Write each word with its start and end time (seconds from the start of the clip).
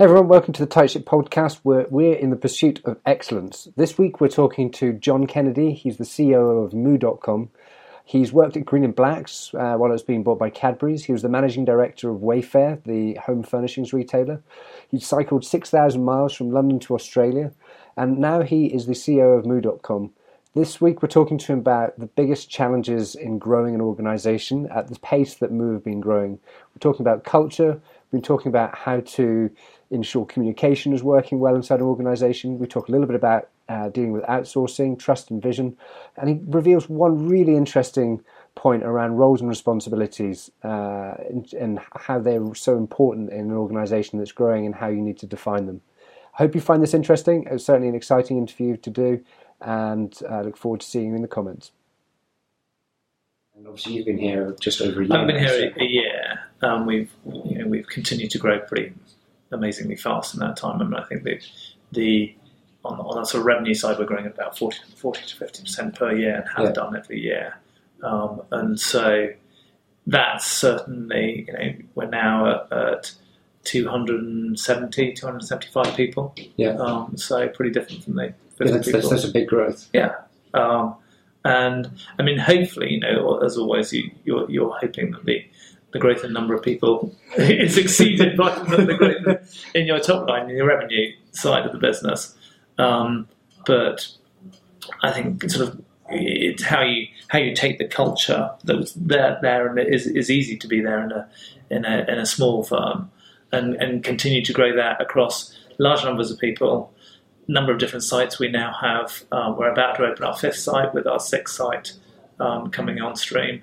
Hey 0.00 0.04
everyone, 0.04 0.28
welcome 0.28 0.54
to 0.54 0.62
the 0.62 0.66
Tight 0.66 0.92
Ship 0.92 1.04
podcast 1.04 1.60
we're 1.62 2.14
in 2.14 2.30
the 2.30 2.36
pursuit 2.36 2.80
of 2.86 2.98
excellence. 3.04 3.68
This 3.76 3.98
week 3.98 4.18
we're 4.18 4.28
talking 4.28 4.70
to 4.70 4.94
John 4.94 5.26
Kennedy. 5.26 5.74
He's 5.74 5.98
the 5.98 6.06
COO 6.06 6.62
of 6.62 6.72
Moo.com. 6.72 7.50
He's 8.02 8.32
worked 8.32 8.56
at 8.56 8.64
Green 8.64 8.82
and 8.82 8.96
Blacks 8.96 9.52
uh, 9.52 9.74
while 9.74 9.90
it 9.90 9.92
was 9.92 10.02
being 10.02 10.22
bought 10.22 10.38
by 10.38 10.48
Cadbury's. 10.48 11.04
He 11.04 11.12
was 11.12 11.20
the 11.20 11.28
managing 11.28 11.66
director 11.66 12.08
of 12.08 12.22
Wayfair, 12.22 12.82
the 12.82 13.20
home 13.26 13.42
furnishings 13.42 13.92
retailer. 13.92 14.42
He 14.88 14.98
cycled 14.98 15.44
6,000 15.44 16.02
miles 16.02 16.32
from 16.32 16.50
London 16.50 16.78
to 16.78 16.94
Australia. 16.94 17.52
And 17.94 18.16
now 18.16 18.40
he 18.40 18.68
is 18.68 18.86
the 18.86 18.94
COO 18.94 19.32
of 19.32 19.44
Moo.com. 19.44 20.14
This 20.54 20.80
week 20.80 21.02
we're 21.02 21.08
talking 21.08 21.36
to 21.36 21.52
him 21.52 21.58
about 21.58 21.98
the 21.98 22.06
biggest 22.06 22.48
challenges 22.48 23.14
in 23.14 23.38
growing 23.38 23.74
an 23.74 23.82
organization 23.82 24.66
at 24.74 24.88
the 24.88 24.98
pace 24.98 25.34
that 25.34 25.52
Moo 25.52 25.74
have 25.74 25.84
been 25.84 26.00
growing. 26.00 26.40
We're 26.74 26.80
talking 26.80 27.02
about 27.02 27.22
culture, 27.22 27.74
we've 27.74 28.10
been 28.10 28.22
talking 28.22 28.48
about 28.48 28.74
how 28.74 29.00
to 29.00 29.50
ensure 29.90 30.24
communication 30.24 30.92
is 30.92 31.02
working 31.02 31.40
well 31.40 31.54
inside 31.54 31.80
an 31.80 31.86
organization. 31.86 32.58
We 32.58 32.66
talk 32.66 32.88
a 32.88 32.92
little 32.92 33.06
bit 33.06 33.16
about 33.16 33.48
uh, 33.68 33.88
dealing 33.88 34.12
with 34.12 34.22
outsourcing, 34.24 34.98
trust 34.98 35.30
and 35.30 35.42
vision. 35.42 35.76
And 36.16 36.28
he 36.28 36.40
reveals 36.46 36.88
one 36.88 37.28
really 37.28 37.56
interesting 37.56 38.22
point 38.54 38.82
around 38.82 39.16
roles 39.16 39.40
and 39.40 39.48
responsibilities 39.48 40.50
uh, 40.64 41.14
and, 41.28 41.52
and, 41.54 41.80
how 41.94 42.18
they're 42.18 42.54
so 42.54 42.76
important 42.76 43.30
in 43.30 43.50
an 43.50 43.52
organization 43.52 44.18
that's 44.18 44.32
growing 44.32 44.66
and 44.66 44.74
how 44.74 44.88
you 44.88 45.00
need 45.00 45.18
to 45.18 45.26
define 45.26 45.66
them. 45.66 45.80
I 46.34 46.38
hope 46.38 46.54
you 46.54 46.60
find 46.60 46.82
this 46.82 46.94
interesting. 46.94 47.46
It's 47.48 47.64
certainly 47.64 47.88
an 47.88 47.94
exciting 47.94 48.38
interview 48.38 48.76
to 48.78 48.90
do, 48.90 49.24
and 49.60 50.16
I 50.28 50.42
look 50.42 50.56
forward 50.56 50.80
to 50.80 50.86
seeing 50.86 51.08
you 51.08 51.14
in 51.14 51.22
the 51.22 51.28
comments. 51.28 51.70
And 53.56 53.66
obviously, 53.66 53.94
you've 53.94 54.06
been 54.06 54.18
here 54.18 54.56
just 54.60 54.80
over 54.80 55.02
a 55.02 55.06
year. 55.06 55.16
I've 55.16 55.26
been 55.26 55.38
here 55.38 55.72
a, 55.76 55.82
a 55.82 55.86
year. 55.86 56.40
Um, 56.62 56.86
we've 56.86 57.10
you 57.44 57.58
know, 57.58 57.66
we've 57.66 57.86
continued 57.86 58.30
to 58.32 58.38
grow 58.38 58.58
pretty 58.58 58.94
amazingly 59.52 59.96
fast 59.96 60.34
in 60.34 60.40
that 60.40 60.56
time. 60.56 60.80
I 60.80 60.84
mean, 60.84 60.94
I 60.94 61.04
think 61.04 61.24
the 61.24 61.40
the 61.92 62.34
on, 62.84 62.98
on 63.00 63.20
the 63.20 63.24
sort 63.24 63.40
of 63.40 63.46
revenue 63.46 63.74
side, 63.74 63.98
we're 63.98 64.06
growing 64.06 64.24
at 64.24 64.32
about 64.32 64.56
40, 64.56 64.78
40 64.96 65.26
to 65.26 65.36
fifty 65.36 65.62
percent 65.62 65.94
per 65.94 66.14
year, 66.14 66.36
and 66.36 66.48
have 66.56 66.66
yeah. 66.66 66.72
done 66.72 66.96
every 66.96 67.20
year. 67.20 67.56
Um, 68.02 68.42
and 68.50 68.80
so 68.80 69.28
that's 70.06 70.46
certainly 70.46 71.44
you 71.46 71.52
know 71.52 71.74
we're 71.94 72.08
now 72.08 72.64
at, 72.70 72.72
at 72.72 73.12
270, 73.64 75.12
275 75.12 75.96
people. 75.96 76.34
Yeah. 76.56 76.76
Um, 76.76 77.16
so 77.16 77.48
pretty 77.48 77.72
different 77.72 78.04
from 78.04 78.14
the 78.16 78.34
yeah, 78.58 78.72
that's, 78.72 78.92
that's, 78.92 79.08
that's, 79.08 79.24
a 79.24 79.32
big 79.32 79.48
growth. 79.48 79.88
Yeah. 79.92 80.14
Um, 80.54 80.96
and 81.44 81.90
I 82.18 82.22
mean, 82.22 82.38
hopefully, 82.38 82.92
you 82.92 83.00
know, 83.00 83.38
as 83.38 83.56
always, 83.56 83.92
you, 83.92 84.10
you're, 84.24 84.50
you're 84.50 84.76
hoping 84.80 85.12
that 85.12 85.24
the 85.24 85.44
the 85.92 85.98
growth 85.98 86.24
in 86.24 86.32
number 86.32 86.54
of 86.54 86.62
people 86.62 87.14
is 87.36 87.76
exceeded 87.76 88.36
by 88.36 88.50
the 88.50 88.94
growth 88.94 89.66
in 89.74 89.86
your 89.86 90.00
top 90.00 90.28
line, 90.28 90.48
in 90.48 90.56
your 90.56 90.66
revenue 90.66 91.12
side 91.32 91.66
of 91.66 91.72
the 91.72 91.78
business. 91.78 92.34
Um, 92.78 93.28
but 93.66 94.08
I 95.02 95.12
think 95.12 95.50
sort 95.50 95.68
of 95.68 95.82
it's 96.08 96.62
how 96.62 96.82
you 96.82 97.06
how 97.28 97.38
you 97.38 97.54
take 97.54 97.78
the 97.78 97.86
culture 97.86 98.50
that's 98.64 98.92
there 98.94 99.38
there 99.42 99.68
and 99.68 99.78
it 99.78 99.94
is 99.94 100.06
is 100.06 100.28
easy 100.28 100.56
to 100.56 100.66
be 100.66 100.80
there 100.80 101.04
in 101.04 101.12
a 101.12 101.28
in 101.70 101.84
a 101.84 102.04
in 102.08 102.18
a 102.18 102.26
small 102.26 102.64
firm 102.64 103.10
and 103.52 103.74
and 103.76 104.02
continue 104.02 104.44
to 104.44 104.52
grow 104.52 104.74
that 104.74 105.00
across 105.00 105.56
large 105.78 106.04
numbers 106.04 106.30
of 106.30 106.38
people, 106.38 106.92
number 107.48 107.72
of 107.72 107.78
different 107.78 108.04
sites 108.04 108.38
we 108.38 108.48
now 108.48 108.72
have. 108.80 109.24
Uh, 109.32 109.54
we're 109.56 109.72
about 109.72 109.96
to 109.96 110.04
open 110.04 110.22
our 110.24 110.36
fifth 110.36 110.56
site 110.56 110.94
with 110.94 111.06
our 111.06 111.18
sixth 111.18 111.56
site 111.56 111.94
um, 112.38 112.70
coming 112.70 113.00
on 113.00 113.16
stream 113.16 113.62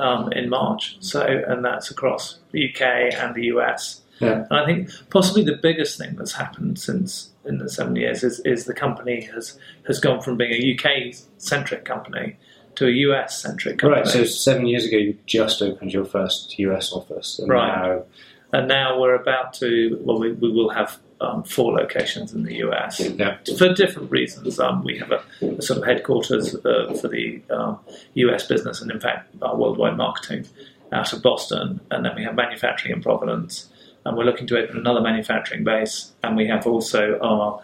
um, 0.00 0.32
in 0.32 0.48
March. 0.48 0.96
So, 1.00 1.22
and 1.22 1.64
that's 1.64 1.90
across 1.90 2.38
the 2.52 2.70
UK 2.70 3.14
and 3.14 3.34
the 3.34 3.44
US. 3.46 4.02
Yeah. 4.20 4.46
And 4.50 4.58
I 4.58 4.64
think 4.64 4.90
possibly 5.10 5.42
the 5.42 5.58
biggest 5.60 5.98
thing 5.98 6.14
that's 6.16 6.32
happened 6.32 6.78
since 6.78 7.30
in 7.44 7.58
the 7.58 7.68
seven 7.68 7.96
years 7.96 8.22
is, 8.22 8.40
is 8.40 8.64
the 8.64 8.74
company 8.74 9.22
has 9.34 9.58
has 9.86 10.00
gone 10.00 10.20
from 10.20 10.36
being 10.36 10.52
a 10.52 10.74
UK 10.74 11.14
centric 11.38 11.84
company 11.84 12.36
to 12.76 12.86
a 12.86 12.90
US 12.90 13.40
centric 13.40 13.78
company. 13.78 14.02
Right. 14.02 14.10
So 14.10 14.24
seven 14.24 14.66
years 14.66 14.84
ago, 14.86 14.96
you 14.96 15.18
just 15.26 15.62
opened 15.62 15.92
your 15.92 16.04
first 16.04 16.58
US 16.58 16.92
office, 16.92 17.38
and 17.38 17.48
right. 17.48 17.76
Now... 17.76 18.04
And 18.52 18.68
now 18.68 19.00
we're 19.00 19.16
about 19.16 19.52
to. 19.54 19.98
Well, 20.00 20.20
we, 20.20 20.30
we 20.30 20.48
will 20.48 20.68
have 20.68 21.00
um, 21.20 21.42
four 21.44 21.72
locations 21.72 22.32
in 22.32 22.42
the 22.42 22.56
US 22.56 23.00
yeah. 23.00 23.38
for 23.56 23.72
different 23.72 24.10
reasons. 24.10 24.58
Um, 24.58 24.84
we 24.84 24.98
have 24.98 25.10
a, 25.10 25.22
a, 25.44 25.62
sort 25.62 25.78
of 25.78 25.84
headquarters 25.84 26.54
uh, 26.54 26.96
for 27.00 27.08
the 27.08 27.40
uh, 27.50 27.76
US 28.14 28.46
business, 28.46 28.80
and 28.80 28.90
in 28.90 29.00
fact, 29.00 29.34
our 29.42 29.56
worldwide 29.56 29.96
marketing 29.96 30.46
out 30.92 31.12
of 31.12 31.22
Boston, 31.22 31.80
and 31.90 32.04
then 32.04 32.14
we 32.14 32.24
have 32.24 32.34
manufacturing 32.34 32.94
in 32.94 33.02
Providence, 33.02 33.68
and 34.04 34.16
we're 34.16 34.24
looking 34.24 34.46
to 34.48 34.58
open 34.58 34.76
another 34.76 35.00
manufacturing 35.00 35.64
base, 35.64 36.12
and 36.22 36.36
we 36.36 36.46
have 36.46 36.66
also 36.66 37.18
our 37.20 37.60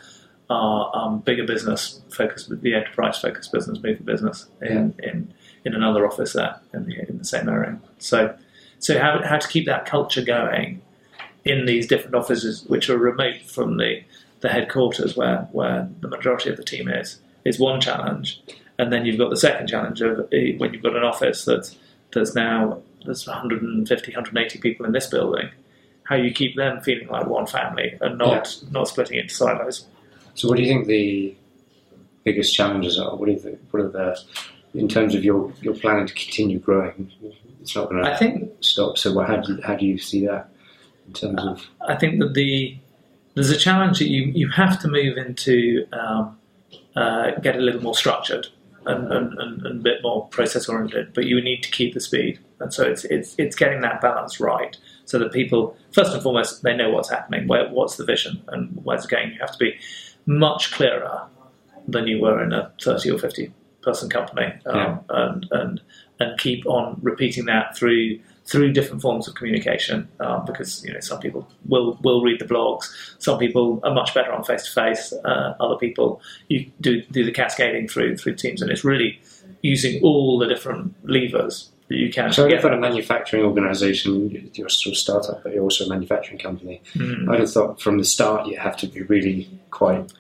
our 0.48 0.90
um, 0.96 1.20
bigger 1.20 1.46
business 1.46 2.00
focus, 2.10 2.50
the 2.50 2.74
enterprise 2.74 3.18
focused 3.18 3.52
business, 3.52 3.78
moving 3.80 4.04
business 4.04 4.46
in, 4.60 4.94
yeah. 4.98 5.10
in 5.10 5.34
in 5.64 5.74
another 5.74 6.06
office 6.06 6.32
there 6.32 6.58
in 6.72 6.86
the, 6.86 7.08
in 7.08 7.18
the 7.18 7.24
same 7.24 7.48
area. 7.48 7.78
So, 7.98 8.34
so 8.78 8.98
how 8.98 9.22
how 9.22 9.38
to 9.38 9.48
keep 9.48 9.66
that 9.66 9.86
culture 9.86 10.22
going 10.22 10.82
in 11.44 11.66
these 11.66 11.86
different 11.86 12.14
offices, 12.14 12.64
which 12.66 12.90
are 12.90 12.98
remote 12.98 13.42
from 13.42 13.76
the, 13.76 14.02
the 14.40 14.48
headquarters 14.48 15.16
where, 15.16 15.48
where 15.52 15.88
the 16.00 16.08
majority 16.08 16.50
of 16.50 16.56
the 16.56 16.64
team 16.64 16.88
is, 16.88 17.18
is 17.44 17.58
one 17.58 17.80
challenge. 17.80 18.40
And 18.78 18.92
then 18.92 19.04
you've 19.04 19.18
got 19.18 19.30
the 19.30 19.36
second 19.36 19.68
challenge 19.68 20.00
of 20.00 20.28
eh, 20.32 20.54
when 20.56 20.72
you've 20.72 20.82
got 20.82 20.96
an 20.96 21.04
office 21.04 21.44
that's, 21.44 21.76
that's 22.12 22.34
now 22.34 22.82
there's 23.04 23.26
150, 23.26 24.12
180 24.12 24.58
people 24.58 24.86
in 24.86 24.92
this 24.92 25.06
building, 25.06 25.50
how 26.04 26.16
you 26.16 26.32
keep 26.32 26.56
them 26.56 26.80
feeling 26.80 27.08
like 27.08 27.26
one 27.26 27.46
family 27.46 27.96
and 28.00 28.18
not 28.18 28.58
yeah. 28.62 28.68
not 28.72 28.88
splitting 28.88 29.18
into 29.18 29.34
silos. 29.34 29.86
So, 30.34 30.48
what 30.48 30.56
do 30.56 30.62
you 30.62 30.68
think 30.68 30.86
the 30.86 31.34
biggest 32.24 32.54
challenges 32.54 32.98
are? 32.98 33.16
What 33.16 33.28
are 33.28 33.38
the, 33.38 33.58
what 33.70 33.82
are 33.82 33.88
the 33.88 34.20
in 34.74 34.88
terms 34.88 35.14
of 35.14 35.24
your, 35.24 35.52
your 35.62 35.74
planning 35.74 36.06
to 36.06 36.14
continue 36.14 36.58
growing? 36.58 37.10
It's 37.60 37.74
not 37.74 37.90
going 37.90 38.04
to 38.04 38.10
I 38.10 38.16
think, 38.16 38.52
stop. 38.60 38.98
So, 38.98 39.18
how 39.20 39.36
do 39.36 39.60
how 39.62 39.74
do 39.74 39.86
you 39.86 39.98
see 39.98 40.26
that? 40.26 40.50
In 41.10 41.34
terms 41.36 41.44
of? 41.44 41.66
I 41.86 41.96
think 41.96 42.20
that 42.20 42.34
the 42.34 42.76
there's 43.34 43.50
a 43.50 43.56
challenge 43.56 43.98
that 43.98 44.08
you, 44.08 44.24
you 44.34 44.48
have 44.48 44.80
to 44.80 44.88
move 44.88 45.16
into 45.16 45.86
um, 45.92 46.38
uh, 46.96 47.32
get 47.42 47.56
a 47.56 47.60
little 47.60 47.82
more 47.82 47.94
structured 47.94 48.48
and, 48.86 49.12
and, 49.12 49.38
and, 49.38 49.66
and, 49.66 49.80
a 49.80 49.82
bit 49.82 50.02
more 50.02 50.26
process 50.28 50.68
oriented, 50.68 51.12
but 51.14 51.26
you 51.26 51.40
need 51.40 51.62
to 51.62 51.70
keep 51.70 51.94
the 51.94 52.00
speed. 52.00 52.38
And 52.58 52.72
so 52.72 52.82
it's, 52.84 53.04
it's, 53.04 53.34
it's 53.38 53.54
getting 53.54 53.82
that 53.82 54.00
balance 54.00 54.40
right 54.40 54.76
so 55.04 55.18
that 55.18 55.32
people, 55.32 55.76
first 55.92 56.12
and 56.12 56.22
foremost, 56.22 56.62
they 56.62 56.76
know 56.76 56.90
what's 56.90 57.10
happening, 57.10 57.46
where, 57.46 57.68
what's 57.68 57.96
the 57.96 58.04
vision 58.04 58.42
and 58.48 58.80
where's 58.82 59.04
it 59.04 59.10
going. 59.10 59.32
You 59.32 59.38
have 59.40 59.52
to 59.52 59.58
be 59.58 59.78
much 60.26 60.72
clearer 60.72 61.22
than 61.86 62.06
you 62.06 62.20
were 62.20 62.42
in 62.42 62.52
a 62.52 62.72
30 62.82 63.10
or 63.12 63.18
50 63.18 63.52
person 63.82 64.08
company 64.08 64.52
um, 64.66 64.76
yeah. 64.76 64.98
and, 65.08 65.46
and, 65.50 65.80
and 66.18 66.38
keep 66.38 66.66
on 66.66 66.98
repeating 67.02 67.46
that 67.46 67.76
through 67.76 68.18
through 68.46 68.72
different 68.72 69.00
forms 69.00 69.28
of 69.28 69.34
communication 69.34 70.08
um, 70.18 70.44
because 70.44 70.84
you 70.84 70.92
know 70.92 71.00
some 71.00 71.20
people 71.20 71.48
will 71.66 71.98
will 72.02 72.22
read 72.22 72.40
the 72.40 72.44
blogs 72.44 72.90
some 73.18 73.38
people 73.38 73.80
are 73.84 73.94
much 73.94 74.12
better 74.12 74.32
on 74.32 74.42
face 74.42 74.64
to 74.64 74.70
face 74.72 75.12
other 75.24 75.76
people 75.76 76.20
you 76.48 76.70
do 76.80 77.02
do 77.12 77.24
the 77.24 77.32
cascading 77.32 77.86
through 77.86 78.16
through 78.16 78.34
teams 78.34 78.60
and 78.60 78.70
it's 78.70 78.84
really 78.84 79.20
using 79.62 80.02
all 80.02 80.38
the 80.38 80.46
different 80.46 80.94
levers 81.08 81.70
that 81.88 81.96
you 81.96 82.10
can 82.10 82.32
so 82.32 82.46
if 82.46 82.62
you're 82.62 82.72
a 82.72 82.80
manufacturing 82.80 83.44
organization 83.44 84.50
you're 84.54 84.66
a 84.66 84.70
sort 84.70 84.94
of 84.94 84.98
startup 84.98 85.42
but 85.42 85.52
you're 85.52 85.62
also 85.62 85.84
a 85.84 85.88
manufacturing 85.88 86.38
company 86.38 86.80
mm. 86.94 87.28
I'd 87.30 87.40
have 87.40 87.52
thought 87.52 87.80
from 87.80 87.98
the 87.98 88.04
start 88.04 88.46
you 88.46 88.58
have 88.58 88.76
to 88.78 88.86
be 88.86 89.02
really 89.02 89.48
quite 89.70 90.12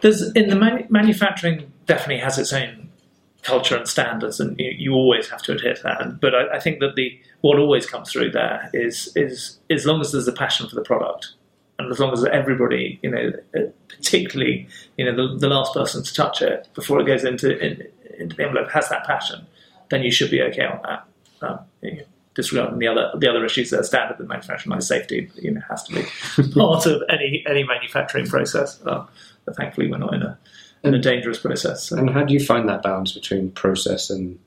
there's 0.00 0.30
in 0.32 0.48
the 0.48 0.56
manu- 0.56 0.86
manufacturing 0.90 1.72
definitely 1.88 2.18
has 2.18 2.38
its 2.38 2.52
own 2.52 2.88
culture 3.42 3.76
and 3.76 3.88
standards, 3.88 4.38
and 4.38 4.58
you, 4.60 4.72
you 4.76 4.92
always 4.92 5.28
have 5.28 5.42
to 5.42 5.52
adhere 5.52 5.74
to 5.74 5.82
that. 5.82 6.20
but 6.20 6.34
I, 6.34 6.56
I, 6.56 6.60
think 6.60 6.80
that 6.80 6.94
the 6.94 7.18
what 7.40 7.58
always 7.58 7.86
comes 7.86 8.12
through 8.12 8.30
there 8.30 8.70
is 8.72 9.12
is 9.16 9.58
as 9.70 9.86
long 9.86 10.00
as 10.00 10.12
there's 10.12 10.28
a 10.28 10.32
passion 10.32 10.68
for 10.68 10.74
the 10.74 10.82
product, 10.82 11.32
and 11.78 11.90
as 11.90 11.98
long 11.98 12.12
as 12.12 12.24
everybody, 12.24 13.00
you 13.02 13.10
know, 13.10 13.32
uh, 13.56 13.62
particularly 13.88 14.68
you 14.96 15.04
know 15.04 15.16
the, 15.16 15.38
the 15.38 15.48
last 15.48 15.74
person 15.74 16.04
to 16.04 16.14
touch 16.14 16.42
it 16.42 16.68
before 16.74 17.00
it 17.00 17.06
goes 17.06 17.24
into 17.24 17.58
in, 17.58 17.86
into 18.18 18.36
the 18.36 18.44
envelope 18.44 18.70
has 18.70 18.88
that 18.90 19.04
passion, 19.04 19.46
then 19.90 20.02
you 20.02 20.10
should 20.10 20.30
be 20.30 20.42
okay 20.42 20.64
on 20.64 20.80
that. 20.82 21.04
Um, 21.40 21.60
you 21.82 21.96
know, 21.96 22.02
disregarding 22.34 22.78
the 22.80 22.88
other 22.88 23.10
the 23.16 23.28
other 23.28 23.44
issues 23.44 23.70
that 23.70 23.80
are 23.80 23.84
standard 23.84 24.20
in 24.20 24.26
manufacturing, 24.26 24.72
like 24.72 24.82
safety, 24.82 25.30
you 25.36 25.52
know, 25.52 25.62
has 25.68 25.84
to 25.84 25.94
be 25.94 26.52
part 26.54 26.86
of 26.86 27.02
any 27.08 27.44
any 27.48 27.64
manufacturing 27.64 28.26
process. 28.26 28.76
But 28.76 29.08
thankfully, 29.56 29.90
we're 29.90 29.98
not 29.98 30.14
in 30.14 30.22
a 30.22 30.38
in 30.82 30.94
a 30.94 30.98
dangerous 30.98 31.38
process. 31.38 31.84
So. 31.84 31.96
And 31.96 32.10
how 32.10 32.24
do 32.24 32.34
you 32.34 32.40
find 32.40 32.68
that 32.68 32.82
balance 32.82 33.12
between 33.12 33.50
process 33.52 34.10
and 34.10 34.38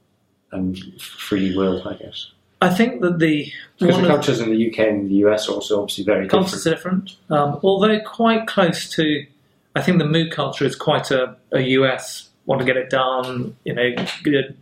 and 0.52 0.78
free 1.02 1.56
will? 1.56 1.88
I 1.88 1.96
guess. 1.96 2.32
I 2.62 2.70
think 2.70 3.02
that 3.02 3.20
the 3.20 3.52
because 3.80 4.00
the 4.00 4.08
cultures 4.08 4.40
in 4.40 4.52
the 4.52 4.72
UK 4.72 4.80
and 4.80 5.10
the 5.10 5.16
US 5.26 5.50
are 5.50 5.54
also 5.54 5.82
obviously 5.82 6.04
very 6.04 6.28
cultures 6.28 6.64
different. 6.64 7.12
are 7.12 7.36
different, 7.36 7.54
um, 7.54 7.60
although 7.64 8.00
quite 8.02 8.48
close 8.48 8.90
to. 8.92 9.26
I 9.74 9.82
think 9.82 10.00
the 10.00 10.06
Moo 10.06 10.30
culture 10.30 10.66
is 10.66 10.76
quite 10.76 11.12
a, 11.12 11.38
a 11.54 11.62
US 11.62 12.30
want 12.46 12.60
to 12.60 12.66
get 12.66 12.78
it 12.78 12.90
done, 12.90 13.56
you 13.64 13.74
know, 13.74 13.96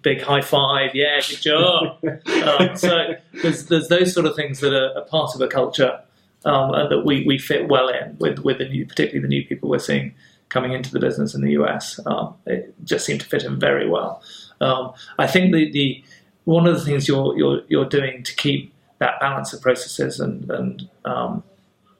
big 0.01 0.21
high 0.21 0.41
five, 0.41 0.91
yeah, 0.93 1.19
good 1.27 1.41
job. 1.41 1.97
um, 2.03 2.75
so 2.75 3.15
there's, 3.41 3.65
there's 3.65 3.87
those 3.87 4.13
sort 4.13 4.25
of 4.25 4.35
things 4.35 4.59
that 4.59 4.73
are, 4.73 4.91
a 4.97 5.01
part 5.05 5.33
of 5.33 5.41
a 5.41 5.47
culture 5.47 5.99
um, 6.45 6.73
and 6.73 6.91
that 6.91 7.05
we, 7.05 7.25
we 7.25 7.37
fit 7.37 7.67
well 7.67 7.89
in 7.89 8.17
with, 8.19 8.39
with 8.39 8.57
the 8.57 8.67
new, 8.67 8.85
particularly 8.85 9.21
the 9.21 9.27
new 9.27 9.45
people 9.45 9.69
we're 9.69 9.79
seeing 9.79 10.13
coming 10.49 10.73
into 10.73 10.91
the 10.91 10.99
business 10.99 11.33
in 11.33 11.41
the 11.41 11.51
US. 11.51 11.99
Um, 12.05 12.35
it 12.45 12.73
just 12.83 13.05
seemed 13.05 13.21
to 13.21 13.27
fit 13.27 13.43
in 13.43 13.59
very 13.59 13.87
well. 13.87 14.21
Um, 14.61 14.93
I 15.17 15.27
think 15.27 15.53
the, 15.53 15.71
the 15.71 16.03
one 16.45 16.67
of 16.67 16.75
the 16.77 16.83
things 16.83 17.07
you're, 17.07 17.37
you're, 17.37 17.61
you're 17.69 17.85
doing 17.85 18.23
to 18.23 18.35
keep 18.35 18.73
that 18.97 19.19
balance 19.19 19.53
of 19.53 19.61
processes 19.61 20.19
and, 20.19 20.49
and 20.49 20.89
um, 21.05 21.43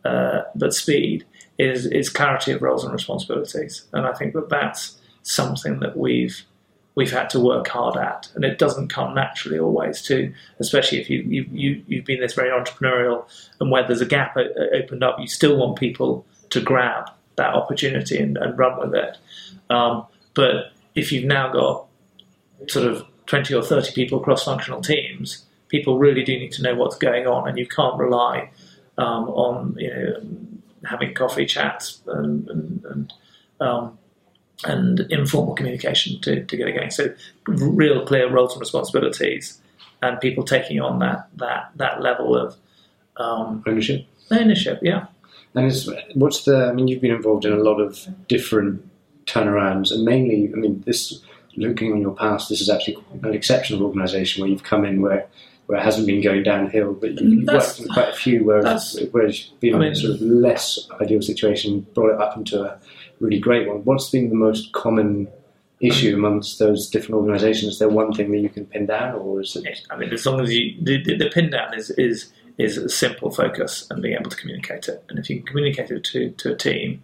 uh, 0.03 0.41
but 0.55 0.73
speed 0.73 1.25
is, 1.57 1.85
is 1.85 2.09
clarity 2.09 2.51
of 2.51 2.61
roles 2.61 2.83
and 2.83 2.91
responsibilities. 2.91 3.85
And 3.93 4.05
I 4.05 4.13
think 4.13 4.33
that 4.33 4.49
that's 4.49 4.99
something 5.23 5.79
that 5.79 5.97
we've 5.97 6.43
we've 6.95 7.11
had 7.11 7.29
to 7.29 7.39
work 7.39 7.67
hard 7.69 7.95
at, 7.95 8.29
and 8.35 8.43
it 8.43 8.57
doesn't 8.57 8.89
come 8.89 9.13
naturally 9.13 9.57
always. 9.57 10.01
Too, 10.01 10.33
especially 10.59 10.99
if 10.99 11.09
you 11.09 11.21
you, 11.21 11.45
you 11.51 11.83
you've 11.87 12.05
been 12.05 12.19
this 12.19 12.33
very 12.33 12.49
entrepreneurial, 12.49 13.25
and 13.61 13.71
where 13.71 13.85
there's 13.85 14.01
a 14.01 14.05
gap 14.05 14.35
opened 14.73 15.03
up, 15.03 15.17
you 15.19 15.27
still 15.27 15.55
want 15.57 15.77
people 15.77 16.25
to 16.49 16.59
grab 16.59 17.09
that 17.39 17.55
opportunity 17.55 18.17
and, 18.17 18.37
and 18.37 18.57
run 18.57 18.79
with 18.79 18.93
it. 18.93 19.17
Um, 19.69 20.05
but 20.33 20.71
if 20.95 21.11
you've 21.11 21.25
now 21.25 21.51
got 21.51 21.85
sort 22.67 22.87
of 22.87 23.05
20 23.25 23.53
or 23.53 23.63
30 23.63 23.93
people 23.93 24.19
cross-functional 24.19 24.81
teams, 24.81 25.45
people 25.69 25.97
really 25.97 26.23
do 26.23 26.37
need 26.37 26.51
to 26.53 26.61
know 26.61 26.75
what's 26.75 26.97
going 26.97 27.27
on, 27.27 27.47
and 27.47 27.57
you 27.57 27.67
can't 27.67 27.97
rely 27.97 28.49
um, 28.97 29.29
on 29.29 29.75
you 29.77 29.89
know 29.89 30.13
having 30.89 31.13
coffee 31.13 31.45
chats 31.45 32.01
and, 32.07 32.49
and, 32.49 32.85
and 32.85 33.13
um, 33.59 33.97
and 34.65 34.99
informal 35.09 35.55
communication 35.55 36.19
to, 36.21 36.43
to 36.43 36.57
get 36.57 36.67
it 36.67 36.73
going. 36.73 36.91
So 36.91 37.13
real 37.47 38.05
clear 38.05 38.29
roles 38.29 38.53
and 38.53 38.59
responsibilities, 38.59 39.61
and 40.01 40.19
people 40.19 40.43
taking 40.43 40.81
on 40.81 40.99
that 40.99 41.29
that 41.37 41.71
that 41.75 42.01
level 42.01 42.35
of 42.35 42.55
um, 43.17 43.63
ownership. 43.67 44.05
Ownership, 44.31 44.79
yeah. 44.81 45.05
And 45.55 45.71
what's 46.13 46.43
the? 46.45 46.67
I 46.67 46.73
mean, 46.73 46.87
you've 46.87 47.01
been 47.01 47.11
involved 47.11 47.45
in 47.45 47.53
a 47.53 47.57
lot 47.57 47.79
of 47.79 48.07
different 48.27 48.87
turnarounds, 49.25 49.91
and 49.91 50.03
mainly, 50.03 50.51
I 50.53 50.57
mean, 50.57 50.83
this 50.85 51.21
looking 51.55 51.91
on 51.91 52.01
your 52.01 52.15
past, 52.15 52.49
this 52.49 52.61
is 52.61 52.69
actually 52.69 52.97
an 53.23 53.33
exceptional 53.33 53.83
organisation 53.83 54.41
where 54.41 54.49
you've 54.49 54.63
come 54.63 54.85
in 54.85 55.01
where 55.01 55.27
where 55.69 55.77
it 55.77 55.83
hasn't 55.83 56.07
been 56.07 56.19
going 56.19 56.41
downhill, 56.41 56.93
but 56.93 57.21
you, 57.21 57.41
have 57.41 57.47
mm, 57.47 57.53
worked 57.53 57.79
in 57.79 57.87
quite 57.89 58.09
a 58.09 58.13
few 58.13 58.43
where, 58.43 58.63
where 59.11 59.27
it's 59.27 59.43
been 59.59 59.75
I 59.75 59.77
mean, 59.77 59.91
a 59.91 59.95
sort 59.95 60.15
of 60.15 60.21
less 60.21 60.89
ideal 60.99 61.21
situation, 61.21 61.85
brought 61.93 62.15
it 62.15 62.19
up 62.19 62.35
into 62.35 62.63
a 62.63 62.79
really 63.19 63.37
great 63.37 63.67
one. 63.67 63.83
What's 63.83 64.09
been 64.09 64.29
the 64.29 64.35
most 64.35 64.73
common 64.73 65.27
issue 65.79 66.15
amongst 66.15 66.57
those 66.57 66.89
different 66.89 67.21
organisations? 67.21 67.73
Is 67.73 67.79
there 67.79 67.87
one 67.87 68.13
thing 68.13 68.31
that 68.31 68.39
you 68.39 68.49
can 68.49 68.65
pin 68.65 68.87
down, 68.87 69.13
or 69.13 69.41
is 69.41 69.55
it? 69.55 69.85
I 69.91 69.95
mean, 69.95 70.11
as 70.11 70.25
long 70.25 70.41
as 70.41 70.51
you 70.51 70.75
the, 70.81 71.03
the, 71.03 71.17
the 71.17 71.29
pin 71.29 71.51
down 71.51 71.77
is 71.77 71.91
is 71.91 72.33
is 72.59 72.77
a 72.77 72.89
simple 72.89 73.31
focus 73.31 73.87
and 73.89 74.01
being 74.01 74.15
able 74.15 74.29
to 74.29 74.35
communicate 74.35 74.89
it. 74.89 75.03
And 75.09 75.17
if 75.17 75.29
you 75.29 75.37
can 75.37 75.45
communicate 75.47 75.89
it 75.89 76.03
to, 76.03 76.29
to 76.31 76.51
a 76.51 76.55
team, 76.55 77.01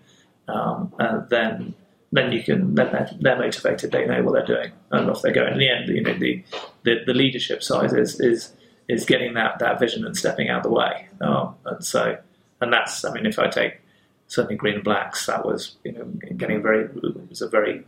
um, 0.47 0.93
uh, 0.99 1.21
then 1.29 1.73
then 2.11 2.31
you 2.31 2.43
can 2.43 2.75
then 2.75 2.91
they're, 2.91 3.09
they're, 3.19 3.39
motivated. 3.39 3.91
They 3.91 4.05
know 4.05 4.21
what 4.21 4.33
they're 4.33 4.55
doing, 4.55 4.71
and 4.91 5.09
off 5.09 5.21
they 5.21 5.31
go. 5.31 5.45
In 5.47 5.57
the 5.57 5.69
end, 5.69 5.89
you 5.89 6.01
know, 6.01 6.13
the 6.13 6.43
the, 6.83 6.99
the 7.05 7.13
leadership 7.13 7.63
side 7.63 7.93
is 7.93 8.19
is 8.19 8.53
is 8.87 9.05
getting 9.05 9.33
that 9.33 9.59
that 9.59 9.79
vision 9.79 10.05
and 10.05 10.15
stepping 10.15 10.49
out 10.49 10.57
of 10.57 10.63
the 10.63 10.69
way. 10.69 11.07
Um, 11.21 11.55
and 11.65 11.83
so, 11.83 12.17
and 12.61 12.71
that's 12.71 13.03
I 13.03 13.11
mean, 13.13 13.25
if 13.25 13.39
I 13.39 13.47
take 13.47 13.79
certainly 14.27 14.55
Green 14.55 14.75
and 14.75 14.83
Blacks, 14.83 15.25
that 15.25 15.45
was 15.45 15.77
you 15.83 15.93
know 15.93 16.03
getting 16.37 16.61
very 16.61 16.85
it 16.85 17.29
was 17.29 17.41
a 17.41 17.49
very 17.49 17.83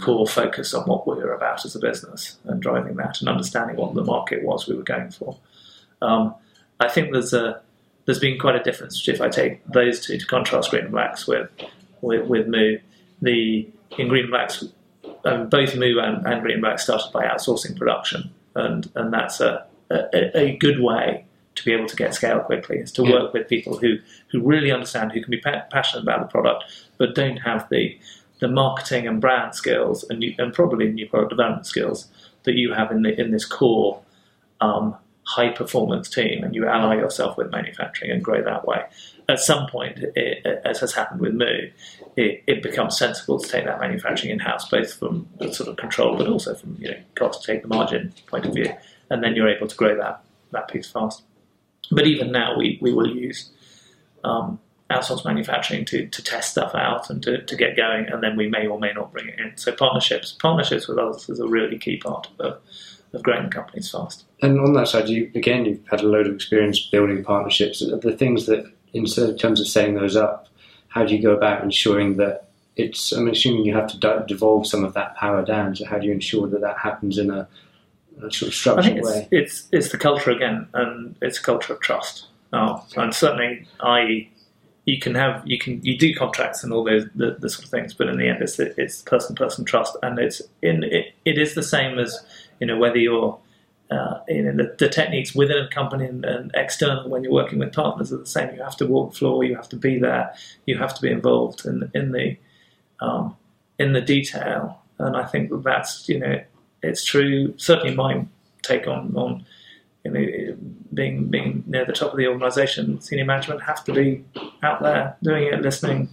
core 0.00 0.26
focus 0.26 0.72
on 0.72 0.86
what 0.86 1.06
we 1.06 1.14
were 1.14 1.34
about 1.34 1.64
as 1.64 1.74
a 1.74 1.80
business 1.80 2.36
and 2.44 2.60
driving 2.60 2.96
that 2.96 3.20
and 3.20 3.28
understanding 3.28 3.76
what 3.76 3.94
the 3.94 4.04
market 4.04 4.42
was 4.42 4.68
we 4.68 4.76
were 4.76 4.82
going 4.82 5.10
for. 5.10 5.36
Um, 6.02 6.34
I 6.80 6.88
think 6.88 7.12
there's 7.12 7.32
a 7.32 7.60
there's 8.04 8.18
been 8.18 8.38
quite 8.38 8.54
a 8.54 8.62
difference 8.62 9.06
if 9.08 9.20
I 9.20 9.28
take 9.28 9.64
those 9.66 10.00
two 10.00 10.18
to 10.18 10.26
contrast 10.26 10.70
Green 10.70 10.84
and 10.84 10.92
Blacks 10.92 11.26
with 11.26 11.48
with, 12.00 12.26
with 12.26 12.46
Moo. 12.46 12.78
The 13.22 13.68
in 13.98 14.08
Green 14.08 14.24
and 14.24 14.30
Blacks, 14.30 14.64
um, 15.24 15.48
both 15.48 15.74
Moo 15.74 15.98
and, 15.98 16.26
and 16.26 16.42
Green 16.42 16.54
and 16.54 16.62
Blacks 16.62 16.84
started 16.84 17.10
by 17.12 17.24
outsourcing 17.24 17.76
production, 17.76 18.30
and 18.54 18.90
and 18.94 19.12
that's 19.12 19.40
a, 19.40 19.64
a, 19.90 20.38
a 20.38 20.56
good 20.56 20.80
way 20.80 21.24
to 21.56 21.64
be 21.64 21.72
able 21.72 21.86
to 21.86 21.96
get 21.96 22.14
scale 22.14 22.40
quickly 22.40 22.78
is 22.78 22.92
to 22.92 23.02
yeah. 23.02 23.12
work 23.12 23.32
with 23.32 23.48
people 23.48 23.78
who, 23.78 23.96
who 24.30 24.40
really 24.42 24.70
understand, 24.70 25.10
who 25.12 25.22
can 25.22 25.30
be 25.30 25.40
pa- 25.40 25.64
passionate 25.70 26.02
about 26.02 26.20
the 26.20 26.26
product, 26.26 26.64
but 26.98 27.14
don't 27.14 27.38
have 27.38 27.68
the 27.70 27.98
the 28.38 28.48
marketing 28.48 29.06
and 29.06 29.18
brand 29.18 29.54
skills 29.54 30.04
and, 30.10 30.18
new, 30.18 30.34
and 30.36 30.52
probably 30.52 30.92
new 30.92 31.08
product 31.08 31.30
development 31.30 31.66
skills 31.66 32.08
that 32.42 32.52
you 32.52 32.74
have 32.74 32.90
in 32.90 33.00
the 33.00 33.18
in 33.18 33.30
this 33.30 33.46
core 33.46 33.98
um, 34.60 34.94
high 35.26 35.50
performance 35.50 36.08
team, 36.08 36.44
and 36.44 36.54
you 36.54 36.66
ally 36.66 36.96
yourself 36.96 37.36
with 37.36 37.50
manufacturing 37.50 38.10
and 38.10 38.22
grow 38.22 38.42
that 38.42 38.66
way. 38.66 38.82
At 39.28 39.40
some 39.40 39.66
point, 39.66 39.98
it, 40.14 40.46
as 40.64 40.78
has 40.80 40.94
happened 40.94 41.20
with 41.20 41.34
Moo, 41.34 41.68
it, 42.16 42.44
it, 42.46 42.62
becomes 42.62 42.96
sensible 42.96 43.40
to 43.40 43.48
take 43.48 43.64
that 43.64 43.80
manufacturing 43.80 44.32
in 44.32 44.38
house, 44.38 44.68
both 44.68 44.94
from 44.94 45.28
the 45.38 45.52
sort 45.52 45.68
of 45.68 45.76
control, 45.76 46.16
but 46.16 46.28
also 46.28 46.54
from 46.54 46.76
you 46.78 46.90
know 46.90 46.98
cost, 47.16 47.44
take 47.44 47.62
the 47.62 47.68
margin 47.68 48.14
point 48.28 48.46
of 48.46 48.54
view, 48.54 48.72
and 49.10 49.22
then 49.22 49.34
you're 49.34 49.48
able 49.48 49.66
to 49.66 49.76
grow 49.76 49.96
that 49.96 50.22
that 50.52 50.68
piece 50.68 50.88
fast. 50.88 51.22
But 51.90 52.06
even 52.06 52.30
now, 52.30 52.56
we, 52.56 52.78
we 52.80 52.92
will 52.92 53.08
use 53.08 53.50
um, 54.24 54.60
outsourced 54.90 55.24
manufacturing 55.24 55.84
to, 55.86 56.06
to 56.06 56.22
test 56.22 56.52
stuff 56.52 56.74
out 56.74 57.10
and 57.10 57.22
to, 57.24 57.42
to 57.42 57.56
get 57.56 57.76
going, 57.76 58.06
and 58.06 58.22
then 58.22 58.36
we 58.36 58.48
may 58.48 58.66
or 58.66 58.78
may 58.78 58.92
not 58.92 59.12
bring 59.12 59.28
it 59.28 59.40
in. 59.40 59.56
So 59.56 59.72
partnerships 59.72 60.32
partnerships 60.32 60.86
with 60.86 60.98
others 60.98 61.28
is 61.28 61.40
a 61.40 61.48
really 61.48 61.78
key 61.78 61.96
part 61.96 62.28
of, 62.38 62.60
of 63.12 63.22
growing 63.24 63.44
the 63.44 63.50
companies 63.50 63.90
fast. 63.90 64.25
And 64.42 64.60
on 64.60 64.74
that 64.74 64.88
side, 64.88 65.08
you 65.08 65.30
again 65.34 65.64
you've 65.64 65.86
had 65.88 66.00
a 66.00 66.06
load 66.06 66.26
of 66.26 66.34
experience 66.34 66.80
building 66.80 67.24
partnerships. 67.24 67.80
The 67.80 68.16
things 68.16 68.46
that, 68.46 68.70
in 68.92 69.06
terms 69.06 69.60
of 69.60 69.68
setting 69.68 69.94
those 69.94 70.16
up, 70.16 70.48
how 70.88 71.04
do 71.04 71.14
you 71.14 71.22
go 71.22 71.30
about 71.30 71.62
ensuring 71.62 72.16
that 72.16 72.48
it's? 72.76 73.12
I'm 73.12 73.28
assuming 73.28 73.64
you 73.64 73.74
have 73.74 73.88
to 73.98 74.24
devolve 74.26 74.66
some 74.66 74.84
of 74.84 74.94
that 74.94 75.16
power 75.16 75.44
down. 75.44 75.74
So 75.76 75.86
how 75.86 75.98
do 75.98 76.06
you 76.06 76.12
ensure 76.12 76.46
that 76.48 76.60
that 76.60 76.78
happens 76.78 77.18
in 77.18 77.30
a 77.30 77.48
sort 78.30 78.42
of 78.42 78.54
structured 78.54 78.84
I 78.84 78.88
think 78.88 78.98
it's, 78.98 79.08
way. 79.08 79.28
It's 79.30 79.68
it's 79.72 79.92
the 79.92 79.98
culture 79.98 80.30
again, 80.30 80.68
and 80.74 81.16
it's 81.22 81.38
a 81.38 81.42
culture 81.42 81.72
of 81.72 81.80
trust. 81.80 82.26
Oh, 82.52 82.84
and 82.96 83.14
certainly, 83.14 83.66
I 83.80 84.28
you 84.84 84.98
can 85.00 85.14
have 85.14 85.42
you 85.46 85.58
can 85.58 85.82
you 85.82 85.98
do 85.98 86.14
contracts 86.14 86.62
and 86.62 86.72
all 86.72 86.84
those 86.84 87.06
the, 87.14 87.36
the 87.38 87.50
sort 87.50 87.64
of 87.64 87.70
things, 87.70 87.92
but 87.92 88.08
in 88.08 88.18
the 88.18 88.28
end, 88.28 88.42
it's 88.42 88.58
it's 88.58 89.02
person 89.02 89.34
person 89.34 89.64
trust, 89.64 89.96
and 90.02 90.18
it's 90.18 90.40
in 90.62 90.84
it, 90.84 91.14
it 91.24 91.38
is 91.38 91.54
the 91.54 91.62
same 91.62 91.98
as 91.98 92.18
you 92.60 92.66
know 92.66 92.78
whether 92.78 92.98
you're 92.98 93.38
uh, 93.90 94.20
you 94.28 94.42
know 94.42 94.52
the, 94.52 94.74
the, 94.78 94.88
techniques 94.88 95.34
within 95.34 95.58
a 95.58 95.68
company 95.68 96.06
and, 96.06 96.24
and, 96.24 96.50
external 96.54 97.08
when 97.08 97.22
you're 97.22 97.32
working 97.32 97.58
with 97.58 97.72
partners 97.72 98.12
are 98.12 98.18
the 98.18 98.26
same. 98.26 98.54
You 98.54 98.62
have 98.62 98.76
to 98.78 98.86
walk 98.86 99.12
the 99.12 99.18
floor, 99.18 99.44
you 99.44 99.54
have 99.54 99.68
to 99.68 99.76
be 99.76 99.98
there, 99.98 100.34
you 100.66 100.76
have 100.78 100.94
to 100.94 101.02
be 101.02 101.10
involved 101.10 101.64
in 101.64 101.90
in 101.94 102.12
the 102.12 102.36
um, 103.00 103.36
in 103.78 103.92
the 103.92 104.00
detail, 104.00 104.82
and 104.98 105.16
I 105.16 105.24
think 105.24 105.50
that 105.50 105.62
that's 105.62 106.08
you 106.08 106.18
know 106.18 106.42
it's 106.82 107.04
true. 107.04 107.54
Certainly, 107.58 107.94
my 107.94 108.26
take 108.62 108.88
on 108.88 109.14
on 109.16 109.46
you 110.04 110.10
know, 110.10 110.56
being 110.94 111.28
being 111.28 111.64
near 111.66 111.84
the 111.84 111.92
top 111.92 112.12
of 112.12 112.16
the 112.16 112.26
organisation, 112.26 113.00
senior 113.00 113.24
management 113.24 113.62
have 113.62 113.84
to 113.84 113.92
be 113.92 114.24
out 114.62 114.82
there 114.82 115.16
doing 115.22 115.44
it, 115.44 115.62
listening, 115.62 116.08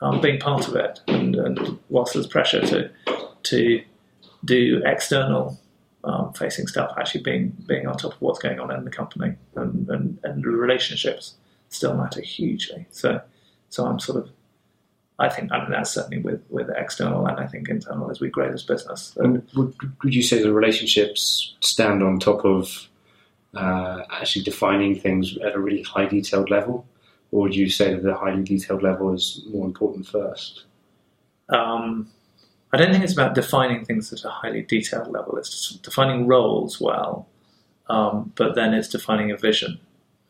um, 0.00 0.20
being 0.20 0.38
part 0.38 0.68
of 0.68 0.76
it. 0.76 1.00
And, 1.08 1.34
and, 1.36 1.78
whilst 1.88 2.14
there's 2.14 2.26
pressure 2.26 2.60
to 2.66 2.90
to 3.44 3.82
do 4.44 4.82
external 4.84 5.58
um, 6.04 6.32
facing 6.32 6.66
stuff, 6.66 6.92
actually 6.98 7.22
being 7.22 7.56
being 7.66 7.86
on 7.86 7.96
top 7.96 8.14
of 8.14 8.20
what's 8.20 8.38
going 8.38 8.60
on 8.60 8.70
in 8.70 8.84
the 8.84 8.90
company 8.90 9.34
and, 9.56 9.88
and, 9.88 10.18
and 10.22 10.44
relationships 10.44 11.34
still 11.68 11.94
matter 11.94 12.20
hugely. 12.20 12.86
So 12.90 13.20
so 13.68 13.86
I'm 13.86 13.98
sort 13.98 14.18
of 14.18 14.30
I 15.18 15.28
think 15.28 15.52
I 15.52 15.60
mean 15.60 15.70
that's 15.70 15.90
certainly 15.90 16.18
with, 16.18 16.42
with 16.50 16.68
external 16.76 17.26
and 17.26 17.38
I 17.38 17.46
think 17.46 17.68
internal 17.68 18.10
as 18.10 18.20
we 18.20 18.28
grow 18.28 18.50
this 18.50 18.62
business. 18.62 19.16
And 19.16 19.46
would, 19.54 19.74
would 20.02 20.14
you 20.14 20.22
say 20.22 20.42
the 20.42 20.52
relationships 20.52 21.54
stand 21.60 22.02
on 22.02 22.18
top 22.18 22.44
of 22.44 22.88
uh, 23.54 24.02
actually 24.10 24.42
defining 24.42 24.98
things 24.98 25.36
at 25.38 25.54
a 25.54 25.60
really 25.60 25.82
high 25.82 26.06
detailed 26.06 26.50
level, 26.50 26.86
or 27.30 27.42
would 27.42 27.54
you 27.54 27.70
say 27.70 27.94
that 27.94 28.02
the 28.02 28.14
highly 28.14 28.42
detailed 28.42 28.82
level 28.82 29.14
is 29.14 29.44
more 29.48 29.66
important 29.66 30.06
first? 30.06 30.64
Um, 31.48 32.10
I 32.74 32.76
don't 32.76 32.90
think 32.90 33.04
it's 33.04 33.12
about 33.12 33.36
defining 33.36 33.84
things 33.84 34.12
at 34.12 34.24
a 34.24 34.30
highly 34.30 34.62
detailed 34.62 35.12
level. 35.12 35.38
It's 35.38 35.76
defining 35.76 36.26
roles 36.26 36.80
well, 36.80 37.28
um, 37.88 38.32
but 38.34 38.56
then 38.56 38.74
it's 38.74 38.88
defining 38.88 39.30
a 39.30 39.36
vision 39.36 39.78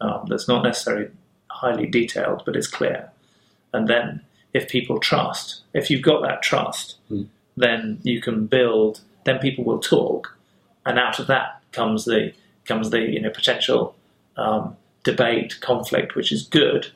um, 0.02 0.26
that's 0.28 0.46
not 0.46 0.62
necessarily 0.62 1.08
highly 1.48 1.86
detailed, 1.86 2.42
but 2.44 2.54
it's 2.54 2.66
clear, 2.66 3.10
and 3.72 3.88
then 3.88 4.20
if 4.52 4.68
people 4.68 5.00
trust. 5.00 5.62
If 5.72 5.90
you've 5.90 6.02
got 6.02 6.20
that 6.20 6.42
trust, 6.42 6.96
mm. 7.10 7.26
then 7.56 8.00
you 8.02 8.20
can 8.20 8.46
build. 8.46 9.00
Then 9.24 9.38
people 9.38 9.64
will 9.64 9.80
talk, 9.80 10.36
and 10.84 10.98
out 10.98 11.18
of 11.18 11.26
that 11.28 11.62
comes 11.72 12.04
the 12.04 12.34
comes 12.66 12.90
the 12.90 13.00
you 13.00 13.22
know 13.22 13.30
potential 13.30 13.96
um, 14.36 14.76
debate, 15.02 15.62
conflict, 15.62 16.14
which 16.14 16.30
is 16.30 16.42
good 16.42 16.88